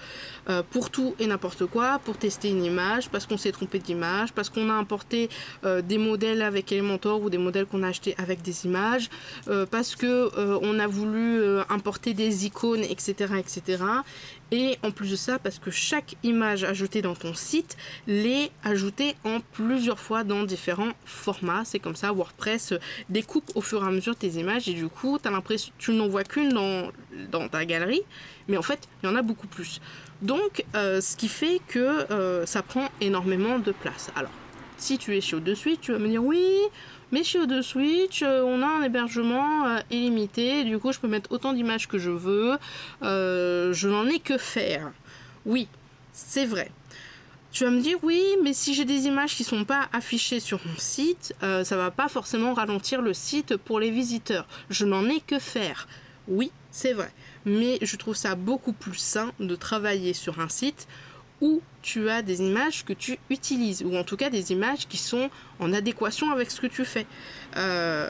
euh, 0.49 0.63
pour 0.67 0.89
tout 0.89 1.15
et 1.19 1.27
n'importe 1.27 1.65
quoi, 1.67 1.99
pour 2.03 2.17
tester 2.17 2.49
une 2.49 2.63
image, 2.63 3.09
parce 3.09 3.27
qu'on 3.27 3.37
s'est 3.37 3.51
trompé 3.51 3.77
d'image, 3.77 4.33
parce 4.33 4.49
qu'on 4.49 4.69
a 4.69 4.73
importé 4.73 5.29
euh, 5.65 5.81
des 5.81 5.99
modèles 5.99 6.41
avec 6.41 6.71
Elementor 6.71 7.21
ou 7.21 7.29
des 7.29 7.37
modèles 7.37 7.67
qu'on 7.67 7.83
a 7.83 7.89
achetés 7.89 8.15
avec 8.17 8.41
des 8.41 8.65
images, 8.65 9.09
euh, 9.47 9.65
parce 9.65 9.95
que 9.95 10.29
on 10.61 10.79
a 10.79 10.87
voulu 10.87 11.59
importer 11.69 12.13
des 12.13 12.45
icônes, 12.45 12.83
etc., 12.83 13.33
etc. 13.37 13.83
Et 14.51 14.77
en 14.83 14.91
plus 14.91 15.11
de 15.11 15.15
ça, 15.15 15.37
parce 15.37 15.59
que 15.59 15.69
chaque 15.69 16.15
image 16.23 16.63
ajoutée 16.63 17.01
dans 17.01 17.15
ton 17.15 17.33
site 17.33 17.77
l'est 18.07 18.51
ajoutée 18.63 19.15
en 19.23 19.39
plusieurs 19.39 19.99
fois 19.99 20.23
dans 20.23 20.43
différents 20.43 20.91
formats. 21.05 21.63
C'est 21.65 21.79
comme 21.79 21.95
ça, 21.95 22.11
WordPress 22.11 22.73
découpe 23.09 23.51
au 23.59 23.61
fur 23.61 23.83
et 23.83 23.87
à 23.87 23.91
mesure 23.91 24.15
tes 24.15 24.29
images 24.39 24.69
et 24.69 24.73
du 24.73 24.87
coup, 24.87 25.19
as 25.25 25.29
l'impression 25.29 25.73
tu 25.77 25.91
n'en 25.91 26.07
vois 26.07 26.23
qu'une 26.23 26.53
dans, 27.29 27.49
ta 27.49 27.65
galerie, 27.65 28.03
mais 28.47 28.55
en 28.55 28.61
fait, 28.61 28.87
il 29.03 29.07
y 29.07 29.11
en 29.11 29.17
a 29.17 29.21
beaucoup 29.21 29.47
plus. 29.47 29.81
Donc, 30.21 30.63
euh, 30.75 31.01
ce 31.01 31.17
qui 31.17 31.27
fait 31.27 31.59
que 31.67 31.79
euh, 32.09 32.45
ça 32.45 32.61
prend 32.61 32.87
énormément 33.01 33.59
de 33.59 33.73
place. 33.73 34.11
Alors, 34.15 34.31
si 34.77 34.97
tu 34.97 35.15
es 35.17 35.19
chez 35.19 35.35
o 35.35 35.55
Switch, 35.55 35.81
tu 35.81 35.91
vas 35.91 35.99
me 35.99 36.07
dire 36.07 36.23
oui, 36.23 36.45
mais 37.11 37.25
chez 37.25 37.39
o 37.39 37.61
Switch, 37.61 38.23
euh, 38.23 38.43
on 38.43 38.61
a 38.61 38.67
un 38.67 38.83
hébergement 38.83 39.65
illimité, 39.91 40.63
du 40.63 40.79
coup, 40.79 40.93
je 40.93 40.99
peux 40.99 41.09
mettre 41.09 41.29
autant 41.33 41.51
d'images 41.51 41.89
que 41.89 41.97
je 41.97 42.11
veux, 42.11 42.57
je 43.01 43.87
n'en 43.89 44.07
ai 44.07 44.19
que 44.19 44.37
faire. 44.37 44.93
Oui, 45.45 45.67
c'est 46.13 46.45
vrai. 46.45 46.71
Tu 47.51 47.63
vas 47.63 47.71
me 47.71 47.81
dire 47.81 47.97
oui, 48.03 48.23
mais 48.43 48.53
si 48.53 48.73
j'ai 48.75 48.85
des 48.85 49.07
images 49.07 49.35
qui 49.35 49.43
sont 49.43 49.65
pas 49.65 49.89
affichées 49.91 50.39
sur 50.39 50.59
mon 50.65 50.77
site, 50.77 51.33
ça 51.41 51.63
ça 51.63 51.77
va 51.77 51.89
pas 51.91 52.07
forcément 52.07 52.53
ralentir 52.53 53.01
le 53.01 53.13
site 53.13 53.57
pour 53.57 53.79
les 53.79 53.89
visiteurs. 53.89 54.47
Je 54.69 54.85
n'en 54.85 55.09
ai 55.09 55.19
que 55.19 55.39
faire. 55.39 55.87
Oui, 56.27 56.51
c'est 56.71 56.93
vrai. 56.93 57.11
Mais 57.45 57.79
je 57.81 57.95
trouve 57.95 58.15
ça 58.15 58.35
beaucoup 58.35 58.73
plus 58.73 58.97
sain 58.97 59.31
de 59.39 59.55
travailler 59.55 60.13
sur 60.13 60.39
un 60.39 60.49
site 60.49 60.87
où 61.41 61.61
tu 61.81 62.09
as 62.09 62.21
des 62.21 62.41
images 62.41 62.83
que 62.83 62.93
tu 62.93 63.17
utilises, 63.29 63.83
ou 63.83 63.95
en 63.95 64.03
tout 64.03 64.17
cas 64.17 64.29
des 64.29 64.51
images 64.51 64.87
qui 64.87 64.97
sont 64.97 65.29
en 65.59 65.71
adéquation 65.73 66.31
avec 66.31 66.51
ce 66.51 66.59
que 66.59 66.67
tu 66.67 66.83
fais. 66.83 67.07
Euh, 67.55 68.09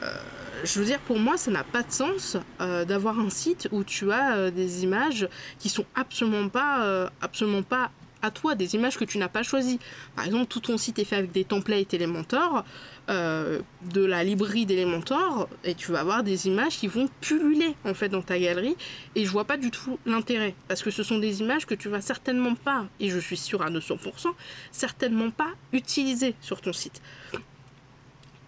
je 0.64 0.78
veux 0.80 0.84
dire, 0.84 0.98
pour 1.00 1.18
moi, 1.18 1.36
ça 1.36 1.50
n'a 1.50 1.64
pas 1.64 1.82
de 1.82 1.92
sens 1.92 2.36
euh, 2.60 2.84
d'avoir 2.84 3.18
un 3.18 3.30
site 3.30 3.68
où 3.70 3.84
tu 3.84 4.10
as 4.10 4.34
euh, 4.34 4.50
des 4.50 4.82
images 4.82 5.28
qui 5.58 5.68
sont 5.68 5.84
absolument 5.94 6.48
pas, 6.48 7.10
absolument 7.20 7.62
pas 7.62 7.90
à 8.22 8.30
toi, 8.30 8.54
des 8.54 8.74
images 8.74 8.96
que 8.96 9.04
tu 9.04 9.18
n'as 9.18 9.28
pas 9.28 9.42
choisies. 9.42 9.78
Par 10.16 10.26
exemple, 10.26 10.46
tout 10.46 10.60
ton 10.60 10.78
site 10.78 10.98
est 10.98 11.04
fait 11.04 11.16
avec 11.16 11.32
des 11.32 11.44
templates 11.44 11.94
Elementor, 11.94 12.64
euh, 13.08 13.60
de 13.92 14.04
la 14.04 14.22
librairie 14.22 14.66
d'Elementor, 14.66 15.48
et 15.64 15.74
tu 15.74 15.90
vas 15.90 16.00
avoir 16.00 16.22
des 16.22 16.46
images 16.46 16.76
qui 16.78 16.86
vont 16.86 17.08
pulluler 17.20 17.74
en 17.84 17.94
fait 17.94 18.08
dans 18.08 18.22
ta 18.22 18.38
galerie, 18.38 18.76
et 19.16 19.24
je 19.24 19.30
vois 19.30 19.44
pas 19.44 19.56
du 19.56 19.70
tout 19.70 19.98
l'intérêt, 20.06 20.54
parce 20.68 20.82
que 20.82 20.90
ce 20.90 21.02
sont 21.02 21.18
des 21.18 21.40
images 21.40 21.66
que 21.66 21.74
tu 21.74 21.88
vas 21.88 22.00
certainement 22.00 22.54
pas, 22.54 22.86
et 23.00 23.10
je 23.10 23.18
suis 23.18 23.36
sûr 23.36 23.62
à 23.62 23.70
200%, 23.70 24.28
certainement 24.70 25.30
pas 25.30 25.50
utiliser 25.72 26.34
sur 26.40 26.60
ton 26.60 26.72
site. 26.72 27.02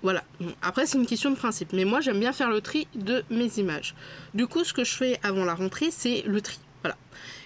Voilà. 0.02 0.24
Après, 0.62 0.86
c'est 0.86 0.98
une 0.98 1.06
question 1.06 1.30
de 1.30 1.36
principe. 1.36 1.72
Mais 1.72 1.84
moi, 1.84 2.00
j'aime 2.00 2.18
bien 2.18 2.32
faire 2.32 2.50
le 2.50 2.60
tri 2.60 2.88
de 2.94 3.24
mes 3.30 3.58
images. 3.58 3.94
Du 4.34 4.48
coup, 4.48 4.64
ce 4.64 4.72
que 4.72 4.84
je 4.84 4.94
fais 4.94 5.20
avant 5.22 5.44
la 5.44 5.54
rentrée, 5.54 5.90
c'est 5.90 6.22
le 6.26 6.40
tri. 6.40 6.58
Voilà 6.82 6.96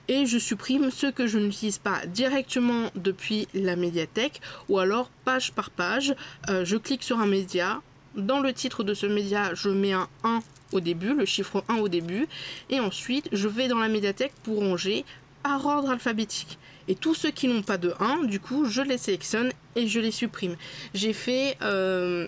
et 0.09 0.27
je 0.27 0.39
supprime 0.39 0.91
ceux 0.91 1.11
que 1.11 1.27
je 1.27 1.39
n'utilise 1.39 1.79
pas 1.79 2.07
directement 2.07 2.91
depuis 2.95 3.49
la 3.55 3.77
médiathèque 3.77 4.41
ou 4.69 4.79
alors 4.79 5.11
page 5.25 5.53
par 5.53 5.71
page. 5.71 6.15
Euh, 6.49 6.65
je 6.65 6.77
clique 6.77 7.03
sur 7.03 7.19
un 7.19 7.27
média. 7.27 7.81
Dans 8.15 8.41
le 8.41 8.53
titre 8.53 8.83
de 8.83 8.95
ce 8.95 9.07
média, 9.07 9.55
je 9.55 9.69
mets 9.69 9.93
un 9.93 10.09
1 10.25 10.41
au 10.73 10.81
début, 10.81 11.15
le 11.15 11.27
chiffre 11.27 11.65
1 11.69 11.77
au 11.77 11.89
début, 11.89 12.27
et 12.71 12.81
ensuite 12.81 13.29
je 13.33 13.47
vais 13.49 13.69
dans 13.69 13.79
la 13.79 13.89
médiathèque 13.89 14.33
pour 14.43 14.61
ranger 14.61 15.05
par 15.43 15.65
ordre 15.67 15.91
alphabétique. 15.91 16.59
Et 16.89 16.95
tous 16.95 17.15
ceux 17.15 17.31
qui 17.31 17.49
n'ont 17.49 17.63
pas 17.63 17.79
de 17.79 17.95
1, 17.99 18.25
du 18.25 18.39
coup, 18.39 18.65
je 18.67 18.83
les 18.83 18.99
sélectionne 18.99 19.51
et 19.75 19.89
je 19.89 19.99
les 19.99 20.11
supprime. 20.11 20.57
J'ai 20.95 21.13
fait 21.13 21.57
euh, 21.63 22.27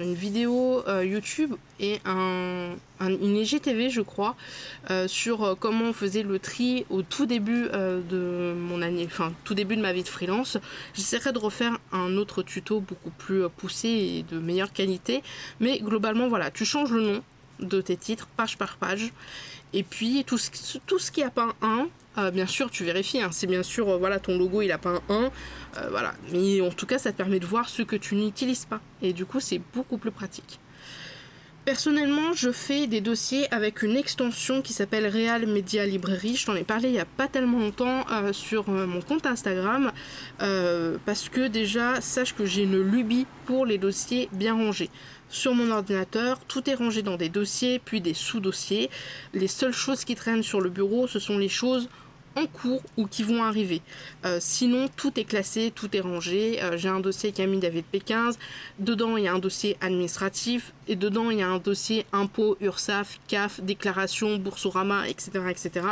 une 0.00 0.14
vidéo 0.14 0.82
euh, 0.88 1.04
YouTube 1.04 1.54
et 1.78 2.00
un, 2.06 2.70
une 3.00 3.36
IGTV, 3.36 3.90
je 3.90 4.00
crois, 4.00 4.36
euh, 4.90 5.06
sur 5.06 5.56
comment 5.60 5.86
on 5.86 5.92
faisait 5.92 6.22
le 6.22 6.38
tri 6.38 6.86
au 6.88 7.02
tout 7.02 7.26
début 7.26 7.68
de 7.68 8.54
mon 8.58 8.80
année, 8.80 9.04
enfin, 9.06 9.32
tout 9.44 9.54
début 9.54 9.76
de 9.76 9.82
ma 9.82 9.92
vie 9.92 10.02
de 10.02 10.08
freelance. 10.08 10.56
J'essaierai 10.94 11.32
de 11.32 11.38
refaire 11.38 11.78
un 11.92 12.16
autre 12.16 12.42
tuto 12.42 12.80
beaucoup 12.80 13.10
plus 13.10 13.48
poussé 13.56 13.88
et 13.88 14.22
de 14.22 14.38
meilleure 14.38 14.72
qualité. 14.72 15.22
Mais 15.60 15.78
globalement, 15.78 16.28
voilà, 16.28 16.50
tu 16.50 16.64
changes 16.64 16.90
le 16.90 17.02
nom 17.02 17.22
de 17.60 17.80
tes 17.80 17.96
titres 17.96 18.26
page 18.36 18.56
par 18.58 18.76
page. 18.76 19.12
Et 19.72 19.82
puis 19.82 20.24
tout 20.24 20.38
ce, 20.38 21.10
qui 21.10 21.22
a 21.22 21.30
pas 21.30 21.54
un 21.60 21.82
1, 21.82 21.88
euh, 22.18 22.30
bien 22.30 22.46
sûr, 22.46 22.70
tu 22.70 22.84
vérifies. 22.84 23.20
Hein. 23.20 23.30
c'est 23.32 23.46
bien 23.46 23.62
sûr, 23.62 23.88
euh, 23.88 23.96
voilà, 23.96 24.18
ton 24.18 24.38
logo 24.38 24.62
il 24.62 24.72
a 24.72 24.78
pas 24.78 24.90
un 25.08 25.14
1. 25.14 25.14
Euh, 25.14 25.88
voilà. 25.90 26.14
Mais 26.32 26.60
en 26.60 26.70
tout 26.70 26.86
cas, 26.86 26.98
ça 26.98 27.12
te 27.12 27.16
permet 27.16 27.40
de 27.40 27.46
voir 27.46 27.68
ce 27.68 27.82
que 27.82 27.96
tu 27.96 28.14
n'utilises 28.14 28.64
pas. 28.64 28.80
Et 29.02 29.12
du 29.12 29.26
coup, 29.26 29.40
c'est 29.40 29.60
beaucoup 29.74 29.98
plus 29.98 30.10
pratique. 30.10 30.60
Personnellement, 31.64 32.32
je 32.32 32.52
fais 32.52 32.86
des 32.86 33.00
dossiers 33.00 33.52
avec 33.52 33.82
une 33.82 33.96
extension 33.96 34.62
qui 34.62 34.72
s'appelle 34.72 35.04
Real 35.08 35.48
Media 35.48 35.84
Library. 35.84 36.36
Je 36.36 36.46
t'en 36.46 36.54
ai 36.54 36.62
parlé 36.62 36.90
il 36.90 36.92
n'y 36.92 37.00
a 37.00 37.04
pas 37.04 37.26
tellement 37.26 37.58
longtemps 37.58 38.04
sur 38.30 38.68
mon 38.68 39.00
compte 39.00 39.26
Instagram. 39.26 39.90
parce 40.38 41.28
que 41.28 41.48
déjà, 41.48 42.00
sache 42.00 42.36
que 42.36 42.46
j'ai 42.46 42.62
une 42.62 42.80
lubie 42.80 43.26
pour 43.46 43.66
les 43.66 43.78
dossiers 43.78 44.28
bien 44.32 44.54
rangés. 44.54 44.90
Sur 45.28 45.54
mon 45.54 45.72
ordinateur, 45.72 46.38
tout 46.46 46.70
est 46.70 46.74
rangé 46.74 47.02
dans 47.02 47.16
des 47.16 47.28
dossiers, 47.28 47.80
puis 47.84 48.00
des 48.00 48.14
sous-dossiers. 48.14 48.90
Les 49.34 49.48
seules 49.48 49.72
choses 49.72 50.04
qui 50.04 50.14
traînent 50.14 50.44
sur 50.44 50.60
le 50.60 50.70
bureau, 50.70 51.08
ce 51.08 51.18
sont 51.18 51.36
les 51.36 51.48
choses 51.48 51.88
en 52.36 52.46
cours 52.46 52.82
ou 52.96 53.06
qui 53.06 53.22
vont 53.22 53.42
arriver. 53.42 53.82
Euh, 54.24 54.38
sinon, 54.40 54.88
tout 54.94 55.18
est 55.18 55.24
classé, 55.24 55.72
tout 55.74 55.94
est 55.96 56.00
rangé. 56.00 56.62
Euh, 56.62 56.76
j'ai 56.76 56.88
un 56.88 57.00
dossier 57.00 57.32
Camille 57.32 57.60
David 57.60 57.84
P15. 57.92 58.36
Dedans, 58.78 59.16
il 59.16 59.24
y 59.24 59.28
a 59.28 59.32
un 59.32 59.38
dossier 59.38 59.76
administratif. 59.80 60.72
Et 60.86 60.96
dedans, 60.96 61.30
il 61.30 61.38
y 61.38 61.42
a 61.42 61.48
un 61.48 61.58
dossier 61.58 62.06
impôts, 62.12 62.56
URSAF, 62.60 63.18
CAF, 63.26 63.60
déclaration, 63.62 64.36
Boursorama, 64.36 65.08
etc. 65.08 65.30
etc. 65.50 65.86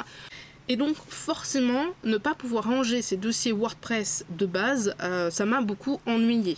Et 0.69 0.77
donc, 0.77 0.97
forcément, 1.09 1.87
ne 2.05 2.19
pas 2.19 2.35
pouvoir 2.35 2.65
ranger 2.65 3.03
ces 3.03 3.17
dossiers 3.17 3.53
WordPress 3.53 4.25
de 4.31 4.47
base, 4.47 4.95
euh, 5.03 5.31
ça 5.31 5.45
m'a 5.45 5.61
beaucoup 5.61 6.01
ennuyé. 6.07 6.57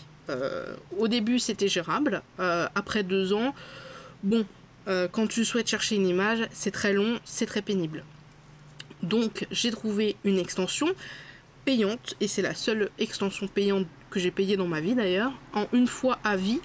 au 0.99 1.07
début, 1.07 1.39
c'était 1.39 1.69
gérable. 1.69 2.21
après 2.75 3.05
deux 3.05 3.33
ans, 3.33 3.55
bon, 4.25 4.45
quand 5.13 5.29
tu 5.29 5.45
souhaites 5.45 5.69
chercher 5.69 5.95
une 5.95 6.09
image, 6.09 6.49
c'est 6.51 6.73
très 6.73 6.93
long, 6.93 7.21
c'est 7.25 7.47
très 7.47 7.63
pénible. 7.63 8.03
Donc 9.03 9.47
j'ai 9.51 9.71
trouvé 9.71 10.17
une 10.25 10.39
extension 10.39 10.89
payante, 11.65 12.15
et 12.21 12.29
c'est 12.29 12.43
la 12.43 12.55
seule 12.55 12.91
extension 12.99 13.49
payante 13.49 13.87
que 14.11 14.21
j'ai 14.21 14.31
payée 14.31 14.57
dans 14.57 14.69
ma 14.69 14.81
vie 14.81 14.95
d'ailleurs, 14.95 15.33
en 15.53 15.67
une 15.73 15.89
fois 15.89 16.19
à 16.23 16.37
vie, 16.37 16.61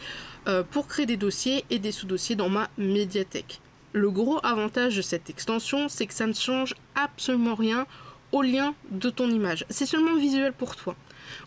euh, 0.47 0.63
pour 0.63 0.87
créer 0.87 1.05
des 1.05 1.17
dossiers 1.17 1.65
et 1.69 1.79
des 1.79 1.91
sous-dossiers 1.91 2.35
dans 2.35 2.49
ma 2.49 2.69
médiathèque. 2.77 3.59
Le 3.93 4.09
gros 4.09 4.39
avantage 4.43 4.95
de 4.95 5.01
cette 5.01 5.29
extension, 5.29 5.89
c'est 5.89 6.05
que 6.05 6.13
ça 6.13 6.27
ne 6.27 6.33
change 6.33 6.75
absolument 6.95 7.55
rien 7.55 7.85
au 8.31 8.41
lien 8.41 8.73
de 8.89 9.09
ton 9.09 9.29
image. 9.29 9.65
C'est 9.69 9.85
seulement 9.85 10.15
visuel 10.15 10.53
pour 10.53 10.75
toi. 10.75 10.95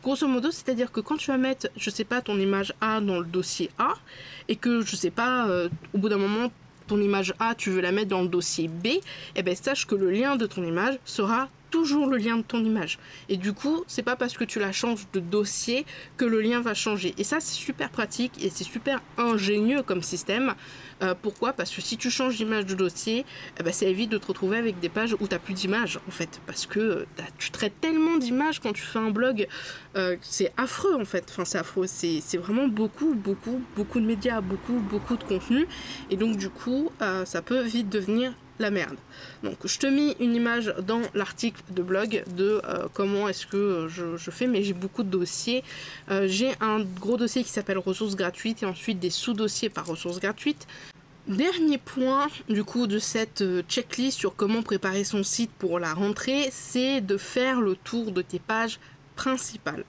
Grosso 0.02 0.26
modo, 0.28 0.50
c'est-à-dire 0.50 0.92
que 0.92 1.00
quand 1.00 1.16
tu 1.16 1.30
vas 1.30 1.38
mettre, 1.38 1.68
je 1.76 1.90
sais 1.90 2.04
pas, 2.04 2.20
ton 2.20 2.38
image 2.38 2.74
A 2.80 3.00
dans 3.00 3.18
le 3.18 3.24
dossier 3.24 3.70
A, 3.78 3.94
et 4.48 4.56
que, 4.56 4.82
je 4.82 4.96
sais 4.96 5.10
pas, 5.10 5.48
euh, 5.48 5.68
au 5.94 5.98
bout 5.98 6.08
d'un 6.08 6.18
moment, 6.18 6.52
ton 6.86 7.00
image 7.00 7.34
A, 7.38 7.54
tu 7.54 7.70
veux 7.70 7.80
la 7.80 7.92
mettre 7.92 8.08
dans 8.08 8.22
le 8.22 8.28
dossier 8.28 8.68
B, 8.68 8.88
eh 9.36 9.42
ben 9.42 9.54
sache 9.54 9.86
que 9.86 9.94
le 9.94 10.10
lien 10.10 10.36
de 10.36 10.46
ton 10.46 10.64
image 10.64 10.98
sera 11.04 11.48
toujours 11.70 12.06
le 12.06 12.18
lien 12.18 12.36
de 12.36 12.42
ton 12.42 12.64
image. 12.64 13.00
Et 13.28 13.36
du 13.36 13.52
coup, 13.52 13.82
c'est 13.88 14.04
pas 14.04 14.14
parce 14.14 14.36
que 14.36 14.44
tu 14.44 14.60
la 14.60 14.70
changes 14.70 15.06
de 15.12 15.18
dossier 15.18 15.84
que 16.16 16.24
le 16.24 16.40
lien 16.40 16.60
va 16.60 16.72
changer. 16.72 17.14
Et 17.18 17.24
ça, 17.24 17.40
c'est 17.40 17.54
super 17.54 17.90
pratique 17.90 18.32
et 18.44 18.48
c'est 18.48 18.62
super 18.62 19.00
ingénieux 19.18 19.82
comme 19.82 20.00
système. 20.00 20.54
Euh, 21.02 21.14
pourquoi? 21.20 21.52
Parce 21.52 21.74
que 21.74 21.80
si 21.80 21.96
tu 21.96 22.10
changes 22.10 22.36
d'image 22.36 22.66
de 22.66 22.74
dossier, 22.74 23.24
eh 23.58 23.62
ben, 23.62 23.72
ça 23.72 23.86
évite 23.86 24.10
de 24.10 24.18
te 24.18 24.26
retrouver 24.26 24.58
avec 24.58 24.80
des 24.80 24.88
pages 24.88 25.14
où 25.20 25.26
tu 25.26 25.34
n'as 25.34 25.38
plus 25.38 25.54
d'image, 25.54 25.98
en 26.08 26.10
fait. 26.10 26.40
Parce 26.46 26.66
que 26.66 26.80
euh, 26.80 27.06
tu 27.38 27.50
traites 27.50 27.80
tellement 27.80 28.16
d'images 28.16 28.60
quand 28.60 28.72
tu 28.72 28.82
fais 28.82 28.98
un 28.98 29.10
blog, 29.10 29.46
euh, 29.96 30.16
c'est 30.20 30.52
affreux, 30.56 30.94
en 30.94 31.04
fait. 31.04 31.26
Enfin, 31.30 31.44
c'est 31.44 31.58
affreux. 31.58 31.86
C'est 31.86 32.36
vraiment 32.36 32.68
beaucoup, 32.68 33.14
beaucoup, 33.14 33.60
beaucoup 33.76 34.00
de 34.00 34.06
médias, 34.06 34.40
beaucoup, 34.40 34.78
beaucoup 34.78 35.16
de 35.16 35.24
contenu. 35.24 35.66
Et 36.10 36.16
donc, 36.16 36.36
du 36.36 36.50
coup, 36.50 36.90
ça 37.24 37.42
peut 37.42 37.62
vite 37.62 37.88
devenir 37.88 38.32
la 38.58 38.70
merde. 38.70 38.96
Donc 39.42 39.56
je 39.64 39.78
te 39.78 39.86
mets 39.86 40.16
une 40.20 40.34
image 40.34 40.72
dans 40.86 41.02
l'article 41.14 41.60
de 41.70 41.82
blog 41.82 42.22
de 42.36 42.62
comment 42.92 43.28
est-ce 43.28 43.46
que 43.46 43.88
je, 43.88 44.30
fais, 44.30 44.46
mais 44.46 44.62
j'ai 44.62 44.72
beaucoup 44.72 45.02
de 45.02 45.10
dossiers. 45.10 45.64
j'ai 46.08 46.52
un 46.60 46.80
gros 46.80 47.16
dossier 47.16 47.42
qui 47.42 47.50
s'appelle 47.50 47.78
ressources 47.78 48.16
gratuites 48.16 48.62
et 48.62 48.66
ensuite 48.66 49.00
des 49.00 49.10
sous-dossiers 49.10 49.70
par 49.70 49.86
ressources 49.86 50.20
gratuites. 50.20 50.66
Dernier 51.26 51.78
point 51.78 52.28
du 52.50 52.64
coup 52.64 52.86
de 52.86 52.98
cette 52.98 53.40
euh, 53.40 53.62
checklist 53.66 54.18
sur 54.18 54.36
comment 54.36 54.62
préparer 54.62 55.04
son 55.04 55.22
site 55.22 55.50
pour 55.58 55.78
la 55.78 55.94
rentrée, 55.94 56.50
c'est 56.52 57.00
de 57.00 57.16
faire 57.16 57.62
le 57.62 57.76
tour 57.76 58.12
de 58.12 58.20
tes 58.20 58.38
pages 58.38 58.78
principales. 59.16 59.84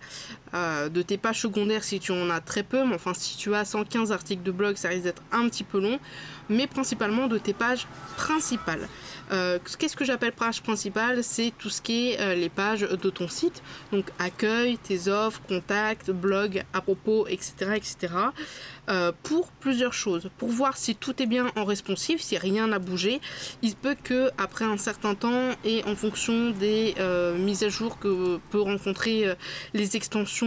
Euh, 0.56 0.88
de 0.90 1.02
tes 1.02 1.18
pages 1.18 1.42
secondaires 1.42 1.84
si 1.84 2.00
tu 2.00 2.14
en 2.14 2.30
as 2.30 2.40
très 2.40 2.64
peu, 2.64 2.86
mais 2.86 2.96
enfin 2.96 3.14
si 3.14 3.36
tu 3.36 3.54
as 3.54 3.66
115 3.66 4.12
articles 4.14 4.44
de 4.44 4.52
blog 4.52 4.78
ça 4.78 4.88
risque 4.88 5.04
d'être 5.04 5.22
un 5.34 5.50
petit 5.50 5.66
peu 5.66 5.82
long, 5.82 6.00
mais 6.48 6.66
principalement 6.66 7.28
de 7.28 7.38
tes 7.38 7.54
pages 7.54 7.88
principales. 8.16 8.88
Euh, 9.32 9.60
qu'est-ce 9.78 9.98
que 9.98 10.06
j'appelle 10.06 10.32
page 10.32 10.62
principale? 10.62 11.24
C'est 11.24 11.52
tout 11.58 11.70
ce 11.70 11.82
qui 11.82 12.12
est 12.12 12.36
les 12.36 12.50
pages 12.50 12.82
de 12.82 13.10
ton 13.10 13.28
site, 13.28 13.64
donc 13.92 14.06
accueil, 14.18 14.78
tes 14.78 15.10
offres, 15.10 15.42
contacts, 15.48 16.12
blog, 16.12 16.64
à 16.74 16.80
propos, 16.80 17.28
etc. 17.28 17.74
etc. 17.76 18.14
Euh, 18.88 19.12
pour 19.24 19.48
plusieurs 19.48 19.94
choses. 19.94 20.30
Pour 20.38 20.50
voir 20.50 20.78
si 20.78 20.96
tout 20.96 21.20
est 21.22 21.26
bien 21.26 21.52
en 21.56 21.66
responsive, 21.66 22.22
si 22.22 22.38
rien 22.38 22.68
n'a 22.68 22.78
bougé. 22.78 23.20
Il 23.64 23.72
se 23.72 23.76
peut 23.76 23.96
que 24.02 24.30
après 24.38 24.64
un 24.64 24.78
certain 24.78 25.16
temps 25.16 25.50
et 25.64 25.84
en 25.86 25.96
fonction 25.96 26.52
des 26.52 26.94
euh, 27.00 27.36
mises 27.36 27.64
à 27.64 27.70
jour 27.70 27.98
que 27.98 28.38
peut 28.52 28.62
rencontrer 28.62 29.26
euh, 29.26 29.34
les 29.74 29.96
extensions, 29.96 30.45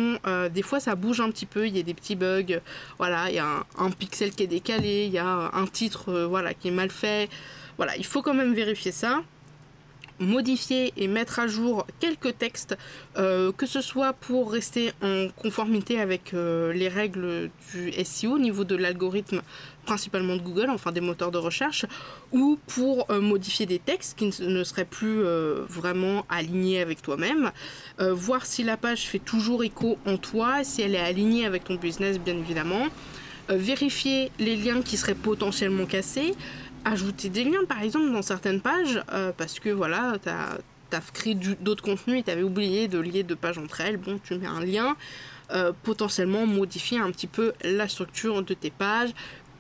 des 0.52 0.62
fois 0.62 0.80
ça 0.80 0.94
bouge 0.94 1.20
un 1.20 1.30
petit 1.30 1.46
peu. 1.46 1.66
Il 1.66 1.76
y 1.76 1.80
a 1.80 1.82
des 1.82 1.94
petits 1.94 2.16
bugs. 2.16 2.60
Voilà, 2.98 3.28
il 3.30 3.36
y 3.36 3.38
a 3.38 3.64
un, 3.78 3.90
pixel 3.90 4.30
qui 4.30 4.42
est 4.42 4.48
décalé, 4.48 5.04
il 5.06 5.12
y 5.12 5.18
a 5.18 5.50
un 5.52 5.66
titre 5.66 6.24
voilà 6.24 6.54
qui 6.54 6.68
est 6.68 6.72
mal 6.72 6.90
fait. 6.90 7.28
Voilà, 7.76 7.96
il 7.96 8.04
faut 8.04 8.22
quand 8.22 8.34
même 8.34 8.54
vérifier 8.54 8.92
ça 8.92 9.22
modifier 10.20 10.92
et 10.96 11.08
mettre 11.08 11.38
à 11.38 11.46
jour 11.46 11.86
quelques 12.00 12.36
textes, 12.38 12.76
euh, 13.16 13.52
que 13.52 13.66
ce 13.66 13.80
soit 13.80 14.12
pour 14.12 14.52
rester 14.52 14.92
en 15.02 15.28
conformité 15.36 16.00
avec 16.00 16.34
euh, 16.34 16.72
les 16.72 16.88
règles 16.88 17.50
du 17.72 17.92
SEO 18.04 18.32
au 18.34 18.38
niveau 18.38 18.64
de 18.64 18.76
l'algorithme 18.76 19.42
principalement 19.84 20.36
de 20.36 20.42
Google, 20.42 20.68
enfin 20.68 20.92
des 20.92 21.00
moteurs 21.00 21.30
de 21.30 21.38
recherche, 21.38 21.86
ou 22.32 22.58
pour 22.66 23.10
euh, 23.10 23.22
modifier 23.22 23.64
des 23.64 23.78
textes 23.78 24.18
qui 24.18 24.30
ne 24.42 24.62
seraient 24.62 24.84
plus 24.84 25.22
vraiment 25.68 26.26
alignés 26.28 26.80
avec 26.80 27.00
toi-même, 27.00 27.52
voir 27.98 28.44
si 28.44 28.62
la 28.64 28.76
page 28.76 29.06
fait 29.06 29.18
toujours 29.18 29.64
écho 29.64 29.98
en 30.06 30.18
toi, 30.18 30.62
si 30.62 30.82
elle 30.82 30.94
est 30.94 31.00
alignée 31.00 31.46
avec 31.46 31.64
ton 31.64 31.76
business 31.76 32.18
bien 32.18 32.36
évidemment, 32.36 32.86
vérifier 33.48 34.30
les 34.38 34.56
liens 34.56 34.82
qui 34.82 34.98
seraient 34.98 35.14
potentiellement 35.14 35.86
cassés, 35.86 36.34
ajouter 36.84 37.28
des 37.28 37.44
liens 37.44 37.64
par 37.68 37.82
exemple 37.82 38.10
dans 38.12 38.22
certaines 38.22 38.60
pages 38.60 39.02
euh, 39.12 39.32
parce 39.36 39.58
que 39.58 39.70
voilà, 39.70 40.16
tu 40.22 40.28
as, 40.28 41.00
créé 41.12 41.34
d'autres 41.34 41.82
contenus 41.82 42.20
et 42.20 42.22
tu 42.22 42.30
avais 42.30 42.42
oublié 42.42 42.88
de 42.88 42.98
lier 42.98 43.22
deux 43.22 43.36
pages 43.36 43.58
entre 43.58 43.80
elles. 43.80 43.98
Bon, 43.98 44.18
tu 44.22 44.34
mets 44.36 44.46
un 44.46 44.64
lien, 44.64 44.96
euh, 45.52 45.72
potentiellement 45.82 46.46
modifier 46.46 46.98
un 46.98 47.10
petit 47.10 47.26
peu 47.26 47.52
la 47.62 47.88
structure 47.88 48.42
de 48.42 48.54
tes 48.54 48.70
pages, 48.70 49.10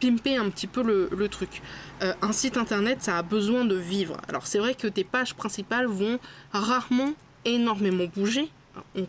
pimper 0.00 0.36
un 0.36 0.48
petit 0.50 0.66
peu 0.66 0.82
le, 0.82 1.28
truc. 1.28 1.62
Euh, 2.02 2.14
un 2.22 2.32
site 2.32 2.56
internet, 2.56 3.02
ça 3.02 3.18
a 3.18 3.22
besoin 3.22 3.64
de 3.64 3.76
vivre. 3.76 4.16
Alors 4.28 4.46
c'est 4.46 4.58
vrai 4.58 4.74
que 4.74 4.86
tes 4.86 5.04
pages 5.04 5.34
principales 5.34 5.86
vont 5.86 6.18
rarement 6.52 7.12
énormément 7.44 8.04
bouger. 8.14 8.48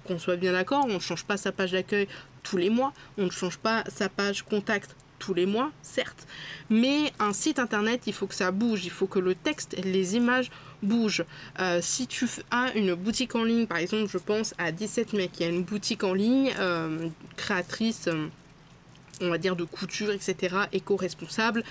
On, 0.10 0.18
soit 0.18 0.36
bien 0.36 0.54
d'accord, 0.54 0.86
on 0.90 0.96
ne 0.96 1.00
change 1.00 1.26
pas 1.26 1.38
sa 1.38 1.52
page 1.52 1.74
d'accueil 1.74 2.08
tous 2.42 2.58
les 2.58 2.72
mois, 2.72 2.92
on 3.20 3.26
ne 3.26 3.30
change 3.30 3.58
pas 3.58 3.84
sa 3.88 4.10
page 4.10 4.42
contact 4.44 4.96
tous 5.20 5.34
les 5.34 5.46
mois, 5.46 5.72
certes. 5.84 6.26
Mais 6.70 7.14
un 7.20 7.34
site 7.34 7.60
internet, 7.60 8.02
il 8.08 8.14
faut 8.14 8.28
que 8.28 8.36
ça 8.36 8.52
bouge, 8.52 8.86
il 8.86 8.92
faut 8.92 9.08
que 9.08 9.20
le 9.20 9.36
texte, 9.36 9.76
les 9.84 10.16
images 10.16 10.50
bougent. 10.82 11.26
Euh, 11.60 11.80
si 11.82 12.08
tu 12.08 12.28
as 12.52 12.74
une 12.76 12.96
boutique 12.96 13.36
en 13.36 13.44
ligne, 13.44 13.68
par 13.68 13.78
exemple, 13.78 14.10
je 14.10 14.18
pense 14.18 14.56
à 14.58 14.72
17 14.72 15.14
mai 15.14 15.30
qui 15.32 15.44
a 15.44 15.48
une 15.48 15.64
boutique 15.64 16.04
en 16.04 16.14
ligne, 16.14 16.54
euh, 16.60 17.08
créatrice. 17.38 18.08
Euh, 18.08 18.28
on 19.22 19.30
va 19.30 19.38
dire 19.38 19.58
de 19.58 19.66
couture, 19.66 20.12
etc., 20.12 20.56
éco-responsable 20.72 21.66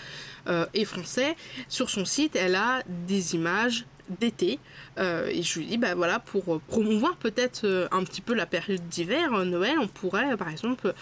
et 0.75 0.85
français. 0.85 1.35
Sur 1.67 1.89
son 1.89 2.05
site, 2.05 2.37
elle 2.37 2.55
a 2.55 2.83
des 3.07 3.35
images 3.35 3.87
d'été. 4.21 4.59
Euh, 4.99 5.29
et 5.29 5.43
je 5.43 5.59
lui 5.59 5.67
dis, 5.67 5.79
bah 5.79 5.95
voilà, 5.95 6.19
pour 6.19 6.55
euh, 6.55 6.61
promouvoir 6.69 7.17
peut-être 7.17 7.65
euh, 7.65 7.89
un 7.93 8.05
petit 8.05 8.21
peu 8.21 8.35
la 8.35 8.47
période 8.47 8.87
d'hiver, 8.89 9.45
Noël, 9.45 9.77
on 9.81 9.89
pourrait 9.89 10.37
par 10.37 10.49
exemple 10.49 10.95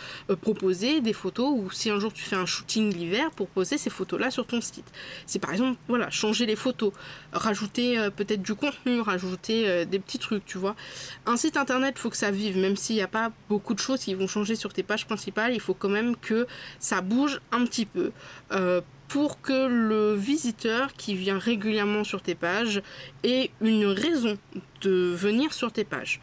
proposer 0.42 1.00
des 1.00 1.12
photos 1.12 1.50
ou 1.50 1.70
si 1.70 1.90
un 1.90 1.98
jour 1.98 2.12
tu 2.12 2.22
fais 2.22 2.36
un 2.36 2.46
shooting 2.46 2.94
l'hiver, 2.94 3.30
pour 3.30 3.48
poser 3.48 3.78
ces 3.78 3.90
photos-là 3.90 4.30
sur 4.30 4.46
ton 4.46 4.60
site. 4.60 4.86
C'est 5.26 5.38
par 5.38 5.52
exemple, 5.52 5.78
voilà, 5.88 6.10
changer 6.10 6.46
les 6.46 6.56
photos, 6.56 6.92
rajouter 7.32 8.08
peut-être 8.16 8.42
du 8.42 8.54
contenu, 8.54 9.00
rajouter 9.00 9.86
des 9.86 9.98
petits 9.98 10.18
trucs, 10.18 10.44
tu 10.44 10.58
vois. 10.58 10.74
Un 11.26 11.36
site 11.36 11.56
internet, 11.56 11.98
faut 11.98 12.10
que 12.10 12.16
ça 12.16 12.30
vive, 12.30 12.58
même 12.58 12.76
s'il 12.76 12.96
n'y 12.96 13.02
a 13.02 13.08
pas 13.08 13.30
beaucoup 13.48 13.74
de 13.74 13.78
choses 13.78 14.00
qui 14.00 14.14
vont 14.14 14.28
changer 14.28 14.56
sur 14.56 14.72
tes 14.72 14.82
pages 14.82 15.06
principales, 15.06 15.54
il 15.54 15.60
faut 15.60 15.74
quand 15.74 15.88
même 15.88 16.16
que 16.16 16.46
ça 16.78 17.00
bouge 17.00 17.40
un 17.52 17.64
petit 17.64 17.86
peu 17.86 18.12
pour 19.08 19.40
que 19.40 19.66
le 19.66 20.14
visiteur 20.14 20.92
qui 20.94 21.14
vient 21.14 21.38
régulièrement 21.38 22.04
sur 22.04 22.22
tes 22.22 22.34
pages 22.34 22.82
ait 23.24 23.50
une 23.60 23.86
raison 23.86 24.36
de 24.82 25.14
venir 25.14 25.52
sur 25.52 25.72
tes 25.72 25.84
pages. 25.84 26.20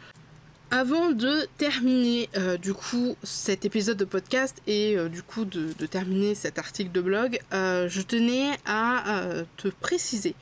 Avant 0.70 1.10
de 1.12 1.46
terminer 1.56 2.28
euh, 2.36 2.56
du 2.56 2.74
coup 2.74 3.16
cet 3.22 3.64
épisode 3.64 3.96
de 3.96 4.04
podcast 4.04 4.60
et 4.66 4.96
euh, 4.96 5.08
du 5.08 5.22
coup 5.22 5.44
de, 5.44 5.72
terminer 5.86 6.34
cet 6.34 6.58
article 6.58 6.90
de 6.90 7.00
blog, 7.00 7.38
euh, 7.52 7.88
je 7.88 8.02
tenais 8.02 8.50
à 8.66 9.22
te 9.56 9.68
préciser 9.68 10.34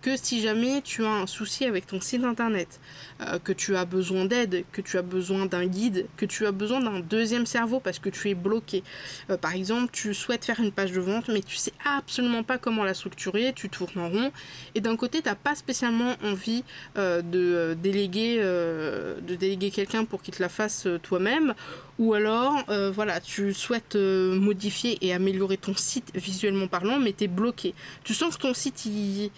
que 0.00 0.16
si 0.16 0.40
jamais 0.40 0.80
tu 0.82 1.04
as 1.04 1.10
un 1.10 1.26
souci 1.26 1.64
avec 1.64 1.86
ton 1.86 2.00
site 2.00 2.24
internet, 2.24 2.80
euh, 3.20 3.38
que 3.38 3.52
tu 3.52 3.76
as 3.76 3.84
besoin 3.84 4.24
d'aide, 4.24 4.64
que 4.72 4.80
tu 4.80 4.96
as 4.98 5.02
besoin 5.02 5.46
d'un 5.46 5.66
guide, 5.66 6.06
que 6.16 6.26
tu 6.26 6.46
as 6.46 6.52
besoin 6.52 6.80
d'un 6.80 7.00
deuxième 7.00 7.46
cerveau 7.46 7.80
parce 7.80 7.98
que 7.98 8.08
tu 8.08 8.30
es 8.30 8.34
bloqué. 8.34 8.82
Euh, 9.28 9.36
par 9.36 9.54
exemple, 9.54 9.90
tu 9.92 10.14
souhaites 10.14 10.44
faire 10.44 10.60
une 10.60 10.72
page 10.72 10.92
de 10.92 11.00
vente 11.00 11.28
mais 11.28 11.40
tu 11.40 11.56
sais 11.56 11.72
absolument 11.84 12.42
pas 12.42 12.58
comment 12.58 12.84
la 12.84 12.94
structurer, 12.94 13.52
tu 13.54 13.68
tournes 13.68 14.00
en 14.00 14.08
rond 14.08 14.32
et 14.74 14.80
d'un 14.80 14.96
côté 14.96 15.20
tu 15.20 15.28
n'as 15.28 15.34
pas 15.34 15.54
spécialement 15.54 16.14
envie 16.24 16.64
euh, 16.96 17.22
de 17.22 17.74
déléguer, 17.74 18.38
de 18.38 19.34
déléguer 19.34 19.70
quelqu'un 19.70 20.04
pour 20.04 20.22
qu'il 20.22 20.34
te 20.34 20.42
la 20.42 20.48
fasse 20.48 20.86
toi-même 21.02 21.54
ou 21.98 22.14
alors 22.14 22.64
voilà 22.92 23.20
tu 23.20 23.52
souhaites 23.52 23.96
modifier 23.96 24.98
et 25.02 25.12
améliorer 25.12 25.56
ton 25.56 25.74
site 25.74 26.10
visuellement 26.14 26.66
parlant 26.66 26.98
mais 26.98 27.12
tu 27.12 27.24
es 27.24 27.28
bloqué. 27.28 27.74
Tu 28.04 28.14
sens 28.14 28.36
que 28.36 28.42
ton 28.42 28.54
site 28.54 28.86
il 28.86 29.30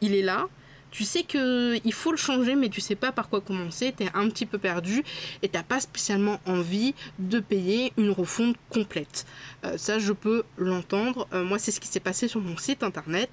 il 0.00 0.14
est 0.14 0.22
là. 0.22 0.48
Tu 0.90 1.04
sais 1.04 1.22
qu'il 1.22 1.92
faut 1.92 2.10
le 2.10 2.16
changer, 2.16 2.56
mais 2.56 2.68
tu 2.68 2.80
sais 2.80 2.96
pas 2.96 3.12
par 3.12 3.28
quoi 3.28 3.40
commencer, 3.40 3.94
tu 3.96 4.04
es 4.04 4.08
un 4.12 4.28
petit 4.28 4.46
peu 4.46 4.58
perdu 4.58 5.04
et 5.42 5.48
t'as 5.48 5.62
pas 5.62 5.80
spécialement 5.80 6.40
envie 6.46 6.94
de 7.18 7.38
payer 7.38 7.92
une 7.96 8.10
refonte 8.10 8.56
complète. 8.70 9.24
Euh, 9.64 9.76
ça, 9.76 9.98
je 9.98 10.12
peux 10.12 10.42
l'entendre. 10.56 11.28
Euh, 11.32 11.44
moi, 11.44 11.58
c'est 11.58 11.70
ce 11.70 11.80
qui 11.80 11.86
s'est 11.86 12.00
passé 12.00 12.26
sur 12.26 12.40
mon 12.40 12.56
site 12.56 12.82
internet. 12.82 13.30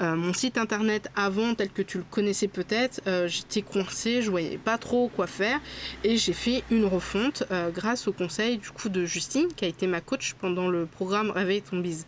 Euh, 0.00 0.14
mon 0.14 0.32
site 0.32 0.56
internet 0.56 1.10
avant, 1.14 1.54
tel 1.54 1.70
que 1.70 1.82
tu 1.82 1.98
le 1.98 2.04
connaissais 2.10 2.48
peut-être, 2.48 3.02
j'étais 3.26 3.62
coincée, 3.62 4.22
je 4.22 4.30
voyais 4.30 4.58
pas 4.58 4.78
trop 4.78 5.08
quoi 5.08 5.26
faire 5.26 5.60
et 6.04 6.16
j'ai 6.16 6.32
fait 6.32 6.62
une 6.70 6.84
refonte 6.84 7.44
grâce 7.74 8.08
au 8.08 8.12
conseil 8.12 8.58
du 8.58 8.70
coup 8.70 8.88
de 8.88 9.04
Justine, 9.04 9.48
qui 9.54 9.64
a 9.64 9.68
été 9.68 9.86
ma 9.86 10.00
coach 10.00 10.34
pendant 10.40 10.68
le 10.68 10.86
programme 10.86 11.30
Réveille 11.30 11.62
ton 11.62 11.78
bise. 11.78 12.06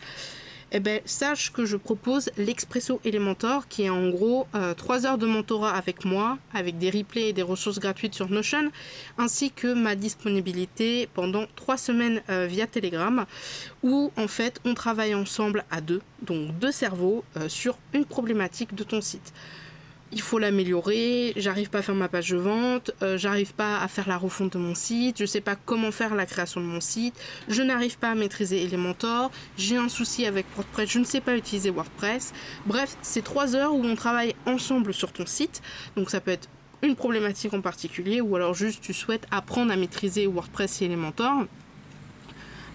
Eh 0.72 0.80
ben, 0.80 1.00
sache 1.04 1.52
que 1.52 1.64
je 1.64 1.76
propose 1.76 2.30
l'Expresso 2.36 3.00
Elementor, 3.04 3.68
qui 3.68 3.84
est 3.84 3.90
en 3.90 4.08
gros 4.10 4.46
euh, 4.54 4.74
3 4.74 5.06
heures 5.06 5.18
de 5.18 5.26
mentorat 5.26 5.70
avec 5.70 6.04
moi, 6.04 6.38
avec 6.52 6.76
des 6.78 6.90
replays 6.90 7.28
et 7.28 7.32
des 7.32 7.42
ressources 7.42 7.78
gratuites 7.78 8.14
sur 8.14 8.28
Notion, 8.28 8.72
ainsi 9.16 9.52
que 9.52 9.72
ma 9.72 9.94
disponibilité 9.94 11.08
pendant 11.14 11.46
3 11.54 11.76
semaines 11.76 12.22
euh, 12.30 12.46
via 12.46 12.66
Telegram, 12.66 13.26
où 13.84 14.10
en 14.16 14.26
fait 14.26 14.60
on 14.64 14.74
travaille 14.74 15.14
ensemble 15.14 15.64
à 15.70 15.80
deux, 15.80 16.02
donc 16.22 16.58
deux 16.58 16.72
cerveaux, 16.72 17.22
euh, 17.36 17.48
sur 17.48 17.78
une 17.92 18.04
problématique 18.04 18.74
de 18.74 18.82
ton 18.82 19.00
site 19.00 19.32
il 20.12 20.20
faut 20.20 20.38
l'améliorer, 20.38 21.32
j'arrive 21.36 21.70
pas 21.70 21.78
à 21.78 21.82
faire 21.82 21.94
ma 21.94 22.08
page 22.08 22.30
de 22.30 22.36
vente, 22.36 22.92
euh, 23.02 23.18
j'arrive 23.18 23.54
pas 23.54 23.80
à 23.80 23.88
faire 23.88 24.08
la 24.08 24.16
refonte 24.16 24.52
de 24.52 24.58
mon 24.58 24.74
site, 24.74 25.18
je 25.18 25.26
sais 25.26 25.40
pas 25.40 25.56
comment 25.56 25.90
faire 25.90 26.14
la 26.14 26.26
création 26.26 26.60
de 26.60 26.66
mon 26.66 26.80
site, 26.80 27.14
je 27.48 27.62
n'arrive 27.62 27.98
pas 27.98 28.10
à 28.10 28.14
maîtriser 28.14 28.62
Elementor, 28.62 29.30
j'ai 29.58 29.76
un 29.76 29.88
souci 29.88 30.26
avec 30.26 30.46
WordPress, 30.54 30.90
je 30.90 30.98
ne 31.00 31.04
sais 31.04 31.20
pas 31.20 31.36
utiliser 31.36 31.70
WordPress. 31.70 32.32
Bref, 32.66 32.96
c'est 33.02 33.22
trois 33.22 33.56
heures 33.56 33.74
où 33.74 33.84
on 33.84 33.96
travaille 33.96 34.34
ensemble 34.46 34.94
sur 34.94 35.12
ton 35.12 35.26
site, 35.26 35.60
donc 35.96 36.10
ça 36.10 36.20
peut 36.20 36.30
être 36.30 36.48
une 36.82 36.94
problématique 36.94 37.52
en 37.54 37.60
particulier 37.60 38.20
ou 38.20 38.36
alors 38.36 38.54
juste 38.54 38.82
tu 38.82 38.92
souhaites 38.92 39.26
apprendre 39.30 39.72
à 39.72 39.76
maîtriser 39.76 40.26
WordPress 40.26 40.82
et 40.82 40.84
Elementor. 40.84 41.46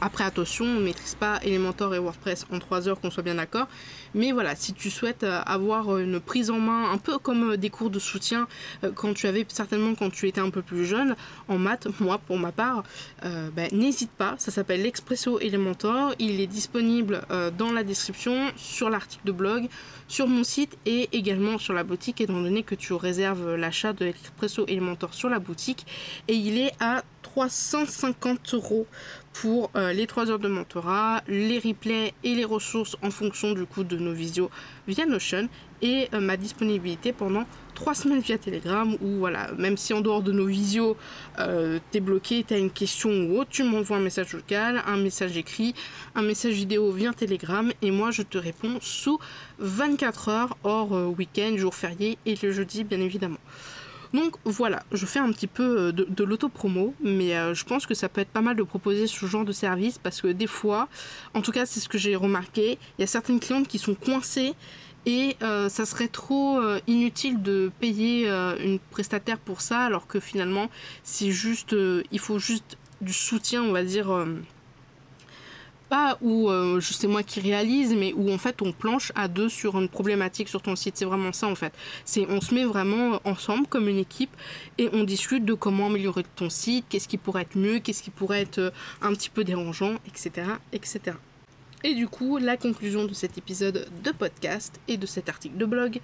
Après, 0.04 0.24
attention, 0.24 0.66
on 0.66 0.80
ne 0.80 0.84
maîtrise 0.84 1.14
pas 1.14 1.40
Elementor 1.44 1.94
et 1.94 2.00
WordPress 2.00 2.48
en 2.52 2.58
3 2.58 2.88
heures, 2.88 3.00
qu'on 3.00 3.12
soit 3.12 3.22
bien 3.22 3.36
d'accord. 3.36 3.68
Mais 4.16 4.32
voilà, 4.32 4.56
si 4.56 4.74
tu 4.74 4.90
souhaites 4.90 5.24
euh, 5.24 5.42
avoir 5.46 6.00
une 6.00 6.20
prise 6.20 6.50
en 6.50 6.60
main, 6.60 6.92
un 6.92 6.98
peu 6.98 7.20
comme 7.20 7.52
euh, 7.52 7.58
des 7.58 7.70
cours 7.70 7.92
de 7.92 8.00
soutien 8.00 8.48
euh, 8.84 8.92
quand 8.94 9.14
tu 9.14 9.28
avais 9.28 9.46
certainement 9.48 9.94
quand 9.94 10.10
tu 10.10 10.28
étais 10.28 10.42
un 10.42 10.50
peu 10.50 10.64
plus 10.64 10.86
jeune 10.86 11.16
en 11.48 11.60
maths, 11.60 11.88
moi 12.00 12.18
pour 12.18 12.40
ma 12.40 12.52
part, 12.52 12.84
ben, 13.22 13.70
n'hésite 13.72 14.12
pas. 14.12 14.34
Ça 14.40 14.50
s'appelle 14.50 14.82
l'Expresso 14.82 15.40
Elementor. 15.40 16.16
Il 16.18 16.42
est 16.42 16.48
disponible 16.48 17.22
dans 17.58 17.72
la 17.72 17.84
description, 17.84 18.52
sur 18.56 18.90
l'article 18.90 19.26
de 19.26 19.32
blog, 19.32 19.68
sur 20.08 20.28
mon 20.28 20.44
site 20.44 20.78
et 20.86 21.10
également 21.12 21.58
sur 21.60 21.74
la 21.74 21.84
boutique, 21.84 22.22
étant 22.22 22.42
donné 22.42 22.64
que 22.64 22.76
tu 22.76 22.94
réserves 22.94 23.56
l'achat 23.56 23.94
de 23.94 24.06
l'Expresso 24.06 24.66
Elementor 24.68 25.14
sur 25.14 25.30
la 25.30 25.40
boutique. 25.40 25.86
Et 26.28 26.34
il 26.34 26.58
est 26.58 26.72
à 26.80 27.04
350 27.22 28.54
euros 28.56 28.88
pour 29.34 29.72
euh, 29.76 29.94
les 29.94 30.08
3 30.08 30.32
heures 30.32 30.40
de 30.40 30.48
mentorat, 30.48 31.22
les 31.28 31.60
replays 31.60 32.14
et 32.24 32.36
les 32.36 32.46
ressources 32.46 32.98
en 33.02 33.12
fonction 33.12 33.54
du 33.54 33.66
coup 33.66 33.84
de 33.84 33.98
nos 33.98 34.14
visios 34.14 34.50
via 34.88 35.06
Notion 35.06 35.48
et 35.82 36.10
euh, 36.14 36.20
ma 36.20 36.38
disponibilité 36.38 37.14
pendant 37.14 37.46
3 37.76 37.96
semaines 37.96 38.20
via 38.20 38.38
Telegram 38.38 38.94
ou 39.02 39.18
voilà, 39.18 39.52
même 39.58 39.78
si 39.78 39.94
en 39.94 40.02
dehors 40.02 40.22
de 40.22 40.32
nos 40.32 40.46
visios 40.46 40.98
euh, 41.40 41.80
t'es 41.92 42.02
bloqué, 42.02 42.44
t'as 42.46 42.60
une 42.60 42.72
question 42.72 43.10
ou 43.10 43.40
autre, 43.40 43.50
tu 43.50 43.64
m'envoies 43.64 43.98
un 43.98 44.02
message 44.02 44.36
vocal, 44.36 44.84
un 44.86 44.98
message 44.98 45.38
écrit, 45.38 45.74
un 46.16 46.22
message 46.22 46.54
vidéo 46.54 46.92
via 46.92 47.14
Telegram 47.14 47.72
et 47.82 47.92
moi 47.92 48.12
je 48.12 48.24
te 48.24 48.38
réponds 48.38 48.80
sous 48.82 49.20
24 49.60 50.30
heures 50.30 50.58
hors 50.64 50.92
week-end, 51.18 51.56
jour 51.58 51.74
férié 51.74 52.18
et 52.26 52.36
le 52.42 52.52
jeudi 52.52 52.84
bien 52.84 53.00
évidemment. 53.00 53.40
Donc 54.14 54.36
voilà, 54.44 54.84
je 54.92 55.06
fais 55.06 55.20
un 55.20 55.32
petit 55.32 55.48
peu 55.48 55.80
euh, 55.80 55.92
de, 55.92 56.06
de 56.10 56.24
l'auto-promo, 56.24 56.94
mais 57.02 57.36
euh, 57.36 57.54
je 57.54 57.64
pense 57.64 57.86
que 57.86 57.94
ça 57.94 58.10
peut 58.10 58.22
être 58.22 58.30
pas 58.30 58.42
mal 58.42 58.56
de 58.56 58.64
proposer 58.64 59.08
ce 59.08 59.26
genre 59.26 59.46
de 59.46 59.54
service 59.54 59.98
parce 59.98 60.22
que 60.22 60.28
des 60.28 60.48
fois, 60.48 60.90
en 61.34 61.42
tout 61.42 61.52
cas 61.52 61.66
c'est 61.66 61.80
ce 61.80 61.88
que 61.88 61.98
j'ai 61.98 62.16
remarqué, 62.16 62.78
il 62.98 63.02
y 63.02 63.04
a 63.04 63.08
certaines 63.08 63.40
clientes 63.40 63.68
qui 63.68 63.80
sont 63.80 63.96
coincées 63.96 64.54
et 65.06 65.38
euh, 65.42 65.70
ça 65.70 65.86
serait 65.86 66.10
trop 66.10 66.60
inutile 66.88 67.42
de 67.42 67.72
payer 67.80 68.30
une 68.30 68.78
prestataire 68.92 69.40
pour 69.40 69.62
ça 69.62 69.80
alors 69.80 70.06
que 70.06 70.20
finalement 70.20 70.70
c'est 71.04 71.32
juste, 71.32 71.76
il 72.12 72.20
faut 72.20 72.38
juste 72.38 72.78
du 73.00 73.14
soutien 73.14 73.64
on 73.64 73.72
va 73.72 73.84
dire 73.84 74.26
pas 75.92 76.18
où 76.22 76.50
euh, 76.50 76.80
c'est 76.80 77.10
moi 77.10 77.22
qui 77.22 77.42
réalise, 77.42 77.94
mais 77.94 78.14
où 78.14 78.32
en 78.32 78.38
fait 78.38 78.62
on 78.62 78.72
planche 78.72 79.12
à 79.14 79.28
deux 79.28 79.50
sur 79.50 79.78
une 79.78 79.90
problématique 79.90 80.48
sur 80.48 80.62
ton 80.62 80.78
site. 80.78 80.96
C'est 80.96 81.04
vraiment 81.04 81.34
ça 81.34 81.48
en 81.48 81.56
fait. 81.56 81.74
C'est 82.06 82.26
on 82.30 82.40
se 82.40 82.56
met 82.56 82.64
vraiment 82.64 83.20
ensemble 83.26 83.68
comme 83.68 83.90
une 83.90 83.98
équipe 83.98 84.34
et 84.78 84.90
on 84.94 85.04
discute 85.04 85.44
de 85.44 85.54
comment 85.54 85.88
améliorer 85.88 86.24
ton 86.38 86.50
site, 86.50 86.86
qu'est-ce 86.88 87.10
qui 87.10 87.18
pourrait 87.18 87.42
être 87.42 87.58
mieux, 87.58 87.80
qu'est-ce 87.80 88.04
qui 88.04 88.10
pourrait 88.10 88.40
être 88.40 88.60
euh, 88.60 88.72
un 89.02 89.12
petit 89.14 89.30
peu 89.30 89.44
dérangeant, 89.44 89.96
etc., 90.08 90.48
etc. 90.72 91.18
Et 91.84 91.94
du 91.94 92.08
coup, 92.08 92.38
la 92.38 92.56
conclusion 92.56 93.04
de 93.04 93.14
cet 93.14 93.38
épisode 93.38 93.86
de 94.02 94.12
podcast 94.12 94.80
et 94.88 94.96
de 94.96 95.06
cet 95.06 95.28
article 95.28 95.58
de 95.58 95.66
blog, 95.66 96.00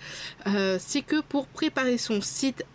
euh, 0.47 0.77
c'est 0.81 1.01
que 1.01 1.21
pour 1.21 1.47
préparer 1.47 1.97
son 1.97 2.19
site 2.19 2.65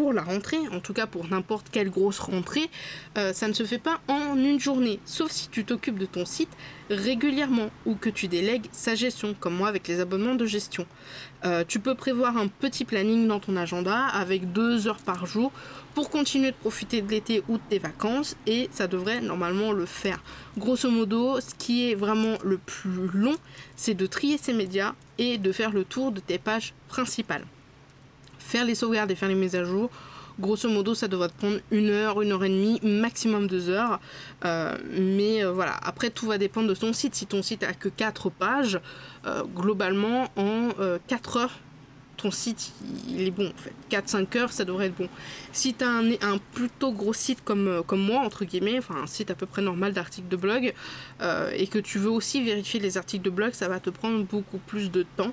pour 0.00 0.14
la 0.14 0.22
rentrée, 0.22 0.56
en 0.72 0.80
tout 0.80 0.94
cas 0.94 1.06
pour 1.06 1.28
n'importe 1.28 1.68
quelle 1.70 1.90
grosse 1.90 2.20
rentrée, 2.20 2.70
euh, 3.18 3.34
ça 3.34 3.48
ne 3.48 3.52
se 3.52 3.64
fait 3.64 3.78
pas 3.78 4.00
en 4.08 4.34
une 4.34 4.58
journée, 4.58 4.98
sauf 5.04 5.30
si 5.30 5.50
tu 5.50 5.66
t'occupes 5.66 5.98
de 5.98 6.06
ton 6.06 6.24
site 6.24 6.48
régulièrement 6.88 7.68
ou 7.84 7.96
que 7.96 8.08
tu 8.08 8.26
délègues 8.26 8.64
sa 8.72 8.94
gestion, 8.94 9.34
comme 9.38 9.54
moi 9.54 9.68
avec 9.68 9.88
les 9.88 10.00
abonnements 10.00 10.36
de 10.36 10.46
gestion. 10.46 10.86
Euh, 11.44 11.64
tu 11.68 11.80
peux 11.80 11.94
prévoir 11.94 12.38
un 12.38 12.48
petit 12.48 12.86
planning 12.86 13.28
dans 13.28 13.40
ton 13.40 13.58
agenda 13.58 14.06
avec 14.06 14.52
deux 14.52 14.88
heures 14.88 15.02
par 15.02 15.26
jour 15.26 15.52
pour 15.94 16.08
continuer 16.08 16.50
de 16.50 16.56
profiter 16.56 17.02
de 17.02 17.10
l'été 17.10 17.42
ou 17.50 17.58
de 17.58 17.62
tes 17.68 17.78
vacances 17.78 18.36
et 18.46 18.70
ça 18.72 18.86
devrait 18.86 19.20
normalement 19.20 19.72
le 19.72 19.84
faire. 19.84 20.22
Grosso 20.56 20.90
modo, 20.90 21.42
ce 21.42 21.54
qui 21.58 21.90
est 21.90 21.94
vraiment 21.94 22.38
le 22.42 22.56
plus 22.56 23.06
long, 23.12 23.36
c'est 23.76 23.94
de 23.94 24.06
trier 24.06 24.38
ses 24.38 24.54
médias 24.54 24.94
et 25.18 25.36
de 25.36 25.52
faire 25.52 25.72
le 25.72 25.84
tour 25.84 26.10
de 26.10 26.20
tes 26.20 26.38
pages 26.38 26.72
principales 26.88 27.44
faire 28.50 28.64
les 28.64 28.74
sauvegardes 28.74 29.10
et 29.10 29.14
faire 29.14 29.28
les 29.28 29.34
mises 29.34 29.54
à 29.54 29.64
jour. 29.64 29.90
Grosso 30.40 30.68
modo, 30.68 30.94
ça 30.94 31.06
devrait 31.06 31.28
prendre 31.28 31.58
une 31.70 31.90
heure, 31.90 32.22
une 32.22 32.32
heure 32.32 32.44
et 32.44 32.48
demie, 32.48 32.80
maximum 32.82 33.46
deux 33.46 33.68
heures. 33.68 34.00
Euh, 34.44 34.76
mais 34.98 35.44
euh, 35.44 35.52
voilà, 35.52 35.76
après 35.82 36.10
tout 36.10 36.26
va 36.26 36.38
dépendre 36.38 36.68
de 36.68 36.74
ton 36.74 36.92
site. 36.92 37.14
Si 37.14 37.26
ton 37.26 37.42
site 37.42 37.62
a 37.62 37.74
que 37.74 37.88
quatre 37.88 38.30
pages, 38.30 38.80
euh, 39.26 39.42
globalement 39.44 40.28
en 40.36 40.68
4 41.08 41.36
heures, 41.36 41.58
ton 42.16 42.30
site 42.30 42.72
il 43.08 43.20
est 43.20 43.30
bon 43.30 43.48
en 43.48 43.56
fait. 43.56 43.72
4-5 43.90 44.38
heures, 44.38 44.52
ça 44.52 44.64
devrait 44.64 44.86
être 44.86 44.96
bon. 44.96 45.08
Si 45.52 45.74
tu 45.74 45.84
as 45.84 45.88
un, 45.88 46.10
un, 46.22 46.38
plutôt 46.54 46.92
gros 46.92 47.12
site 47.12 47.44
comme, 47.44 47.82
comme 47.86 48.00
moi, 48.00 48.20
entre 48.20 48.44
guillemets, 48.44 48.78
enfin 48.78 48.96
un 49.02 49.06
site 49.06 49.30
à 49.30 49.34
peu 49.34 49.46
près 49.46 49.62
normal 49.62 49.92
d'articles 49.92 50.28
de 50.28 50.36
blog, 50.36 50.72
et 51.54 51.66
que 51.66 51.78
tu 51.78 51.98
veux 51.98 52.10
aussi 52.10 52.42
vérifier 52.42 52.80
les 52.80 52.96
articles 52.96 53.24
de 53.24 53.30
blog, 53.30 53.52
ça 53.52 53.68
va 53.68 53.78
te 53.78 53.90
prendre 53.90 54.24
beaucoup 54.24 54.58
plus 54.58 54.90
de 54.90 55.04
temps. 55.16 55.32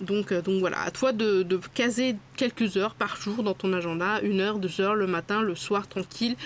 Donc, 0.00 0.30
euh, 0.30 0.42
donc 0.42 0.60
voilà, 0.60 0.82
à 0.82 0.90
toi 0.90 1.12
de, 1.12 1.46
caser 1.74 2.16
quelques 2.36 2.76
heures 2.76 2.94
par 2.94 3.16
jour 3.16 3.42
dans 3.42 3.54
ton 3.54 3.72
agenda, 3.72 4.20
une 4.22 4.40
heure, 4.40 4.58
deux 4.58 4.80
heures 4.80 4.94
le 4.94 5.06
matin, 5.06 5.42
le 5.42 5.54
soir, 5.54 5.88
tranquille, 5.88 6.36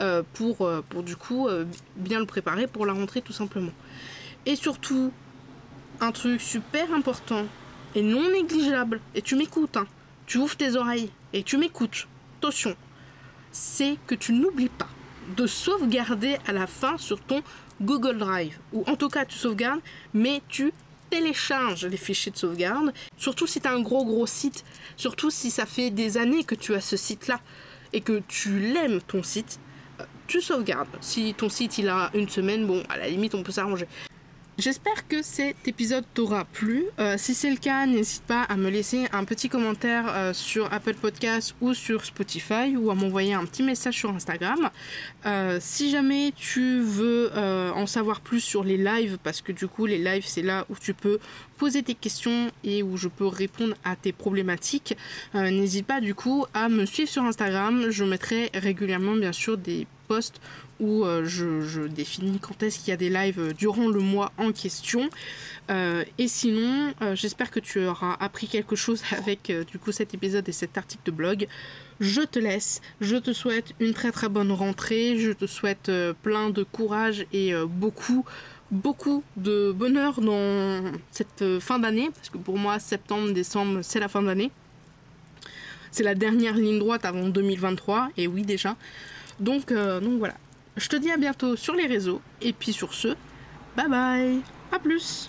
euh, 0.00 0.22
pour, 0.34 0.62
euh, 0.62 0.82
pour 0.88 1.02
du 1.02 1.16
coup 1.16 1.48
bien 1.96 2.18
le 2.18 2.26
préparer 2.26 2.66
pour 2.66 2.86
la 2.86 2.92
rentrée 2.92 3.22
tout 3.22 3.32
simplement. 3.32 3.72
Et 4.46 4.56
surtout, 4.56 5.12
un 6.00 6.12
truc 6.12 6.40
super 6.40 6.92
important 6.92 7.46
et 7.94 8.02
non 8.02 8.30
négligeable, 8.30 9.00
et 9.14 9.22
tu 9.22 9.34
m'écoutes, 9.34 9.76
hein, 9.76 9.86
tu 10.26 10.38
ouvres 10.38 10.56
tes 10.56 10.76
oreilles 10.76 11.10
et 11.32 11.42
tu 11.42 11.56
m'écoutes, 11.56 12.06
attention, 12.38 12.76
c'est 13.50 13.96
que 14.06 14.14
tu 14.14 14.32
n'oublies 14.32 14.68
pas 14.68 14.88
de 15.36 15.46
sauvegarder 15.46 16.36
à 16.46 16.52
la 16.52 16.66
fin 16.66 16.98
sur 16.98 17.20
ton 17.20 17.42
Google 17.80 18.18
Drive. 18.18 18.58
Ou 18.72 18.84
en 18.86 18.96
tout 18.96 19.08
cas, 19.08 19.24
tu 19.24 19.36
sauvegardes, 19.36 19.80
mais 20.12 20.42
tu 20.48 20.72
télécharge 21.10 21.86
les 21.86 21.96
fichiers 21.96 22.32
de 22.32 22.36
sauvegarde, 22.36 22.92
surtout 23.16 23.46
si 23.46 23.60
tu 23.60 23.68
as 23.68 23.72
un 23.72 23.80
gros 23.80 24.04
gros 24.04 24.26
site, 24.26 24.64
surtout 24.96 25.30
si 25.30 25.50
ça 25.50 25.66
fait 25.66 25.90
des 25.90 26.16
années 26.16 26.44
que 26.44 26.54
tu 26.54 26.74
as 26.74 26.80
ce 26.80 26.96
site-là 26.96 27.40
et 27.92 28.00
que 28.00 28.22
tu 28.28 28.60
l'aimes 28.60 29.00
ton 29.02 29.22
site, 29.22 29.58
euh, 30.00 30.04
tu 30.26 30.40
sauvegardes. 30.40 30.88
Si 31.00 31.34
ton 31.34 31.48
site 31.48 31.78
il 31.78 31.88
a 31.88 32.10
une 32.14 32.28
semaine, 32.28 32.66
bon, 32.66 32.82
à 32.88 32.96
la 32.96 33.08
limite 33.08 33.34
on 33.34 33.42
peut 33.42 33.52
s'arranger. 33.52 33.86
J'espère 34.60 35.08
que 35.08 35.22
cet 35.22 35.66
épisode 35.66 36.04
t'aura 36.12 36.44
plu. 36.44 36.84
Euh, 36.98 37.14
si 37.16 37.32
c'est 37.32 37.48
le 37.48 37.56
cas, 37.56 37.86
n'hésite 37.86 38.24
pas 38.24 38.42
à 38.42 38.58
me 38.58 38.68
laisser 38.68 39.06
un 39.10 39.24
petit 39.24 39.48
commentaire 39.48 40.04
euh, 40.10 40.34
sur 40.34 40.70
Apple 40.70 40.96
Podcast 40.96 41.54
ou 41.62 41.72
sur 41.72 42.04
Spotify 42.04 42.76
ou 42.76 42.90
à 42.90 42.94
m'envoyer 42.94 43.32
un 43.32 43.46
petit 43.46 43.62
message 43.62 43.94
sur 43.94 44.10
Instagram. 44.10 44.68
Euh, 45.24 45.56
si 45.62 45.90
jamais 45.90 46.34
tu 46.36 46.80
veux 46.80 47.30
en 47.74 47.86
savoir 47.86 48.20
plus 48.20 48.40
sur 48.40 48.62
les 48.62 48.76
lives, 48.76 49.16
parce 49.22 49.40
que 49.40 49.52
du 49.52 49.66
coup 49.66 49.86
les 49.86 49.96
lives 49.96 50.26
c'est 50.26 50.42
là 50.42 50.66
où 50.68 50.74
tu 50.78 50.92
peux 50.92 51.18
poser 51.56 51.82
tes 51.82 51.94
questions 51.94 52.50
et 52.62 52.82
où 52.82 52.98
je 52.98 53.08
peux 53.08 53.26
répondre 53.26 53.74
à 53.82 53.96
tes 53.96 54.12
problématiques, 54.12 54.94
n'hésite 55.32 55.86
pas 55.86 56.02
du 56.02 56.14
coup 56.14 56.44
à 56.52 56.68
me 56.68 56.84
suivre 56.84 57.08
sur 57.08 57.24
Instagram. 57.24 57.86
Je 57.88 58.04
mettrai 58.04 58.50
régulièrement 58.52 59.14
bien 59.14 59.32
sûr 59.32 59.56
des 59.56 59.86
posts 60.06 60.40
où 60.80 61.04
euh, 61.04 61.24
je, 61.24 61.86
définis 61.86 62.38
quand 62.40 62.62
est-ce 62.62 62.78
qu'il 62.78 62.88
y 62.88 62.92
a 62.92 62.96
des 62.96 63.10
lives 63.10 63.38
euh, 63.38 63.52
durant 63.52 63.88
le 63.88 64.00
mois 64.00 64.32
en 64.38 64.50
question. 64.50 65.08
Euh, 65.70 66.04
et 66.18 66.26
sinon, 66.26 66.92
j'espère 67.14 67.50
que 67.50 67.60
tu 67.60 67.86
auras 67.86 68.14
appris 68.14 68.48
quelque 68.48 68.74
chose 68.74 69.02
avec 69.16 69.52
du 69.70 69.78
coup 69.78 69.92
cet 69.92 70.14
épisode 70.14 70.48
et 70.48 70.52
cet 70.52 70.76
article 70.76 71.02
de 71.04 71.10
blog. 71.12 71.46
Je 72.00 72.22
te 72.22 72.38
laisse, 72.38 72.80
je 73.00 73.16
te 73.16 73.32
souhaite 73.32 73.74
une 73.78 73.92
très 73.92 74.10
très 74.10 74.28
bonne 74.28 74.50
rentrée, 74.52 75.18
je 75.18 75.32
te 75.32 75.46
souhaite 75.46 75.92
plein 76.22 76.48
de 76.50 76.62
courage 76.62 77.26
et 77.32 77.52
beaucoup 77.66 78.24
beaucoup 78.70 79.24
de 79.36 79.72
bonheur 79.72 80.20
dans 80.20 80.92
cette 81.10 81.58
fin 81.58 81.78
d'année, 81.78 82.08
parce 82.14 82.30
que 82.30 82.38
pour 82.38 82.56
moi, 82.56 82.78
septembre, 82.78 83.32
décembre, 83.32 83.80
c'est 83.82 83.98
la 84.00 84.08
fin 84.08 84.22
d'année. 84.22 84.50
C'est 85.90 86.04
la 86.04 86.14
dernière 86.14 86.54
ligne 86.54 86.78
droite 86.78 87.04
avant 87.04 87.28
2023, 87.28 88.10
et 88.16 88.28
oui 88.28 88.42
déjà. 88.42 88.76
Donc, 89.40 89.72
donc 89.72 90.18
voilà. 90.18 90.34
Je 90.80 90.88
te 90.88 90.96
dis 90.96 91.10
à 91.10 91.18
bientôt 91.18 91.56
sur 91.56 91.74
les 91.74 91.86
réseaux. 91.86 92.22
Et 92.40 92.54
puis 92.54 92.72
sur 92.72 92.94
ce, 92.94 93.08
bye 93.76 93.86
bye 93.86 94.40
A 94.72 94.78
plus 94.78 95.28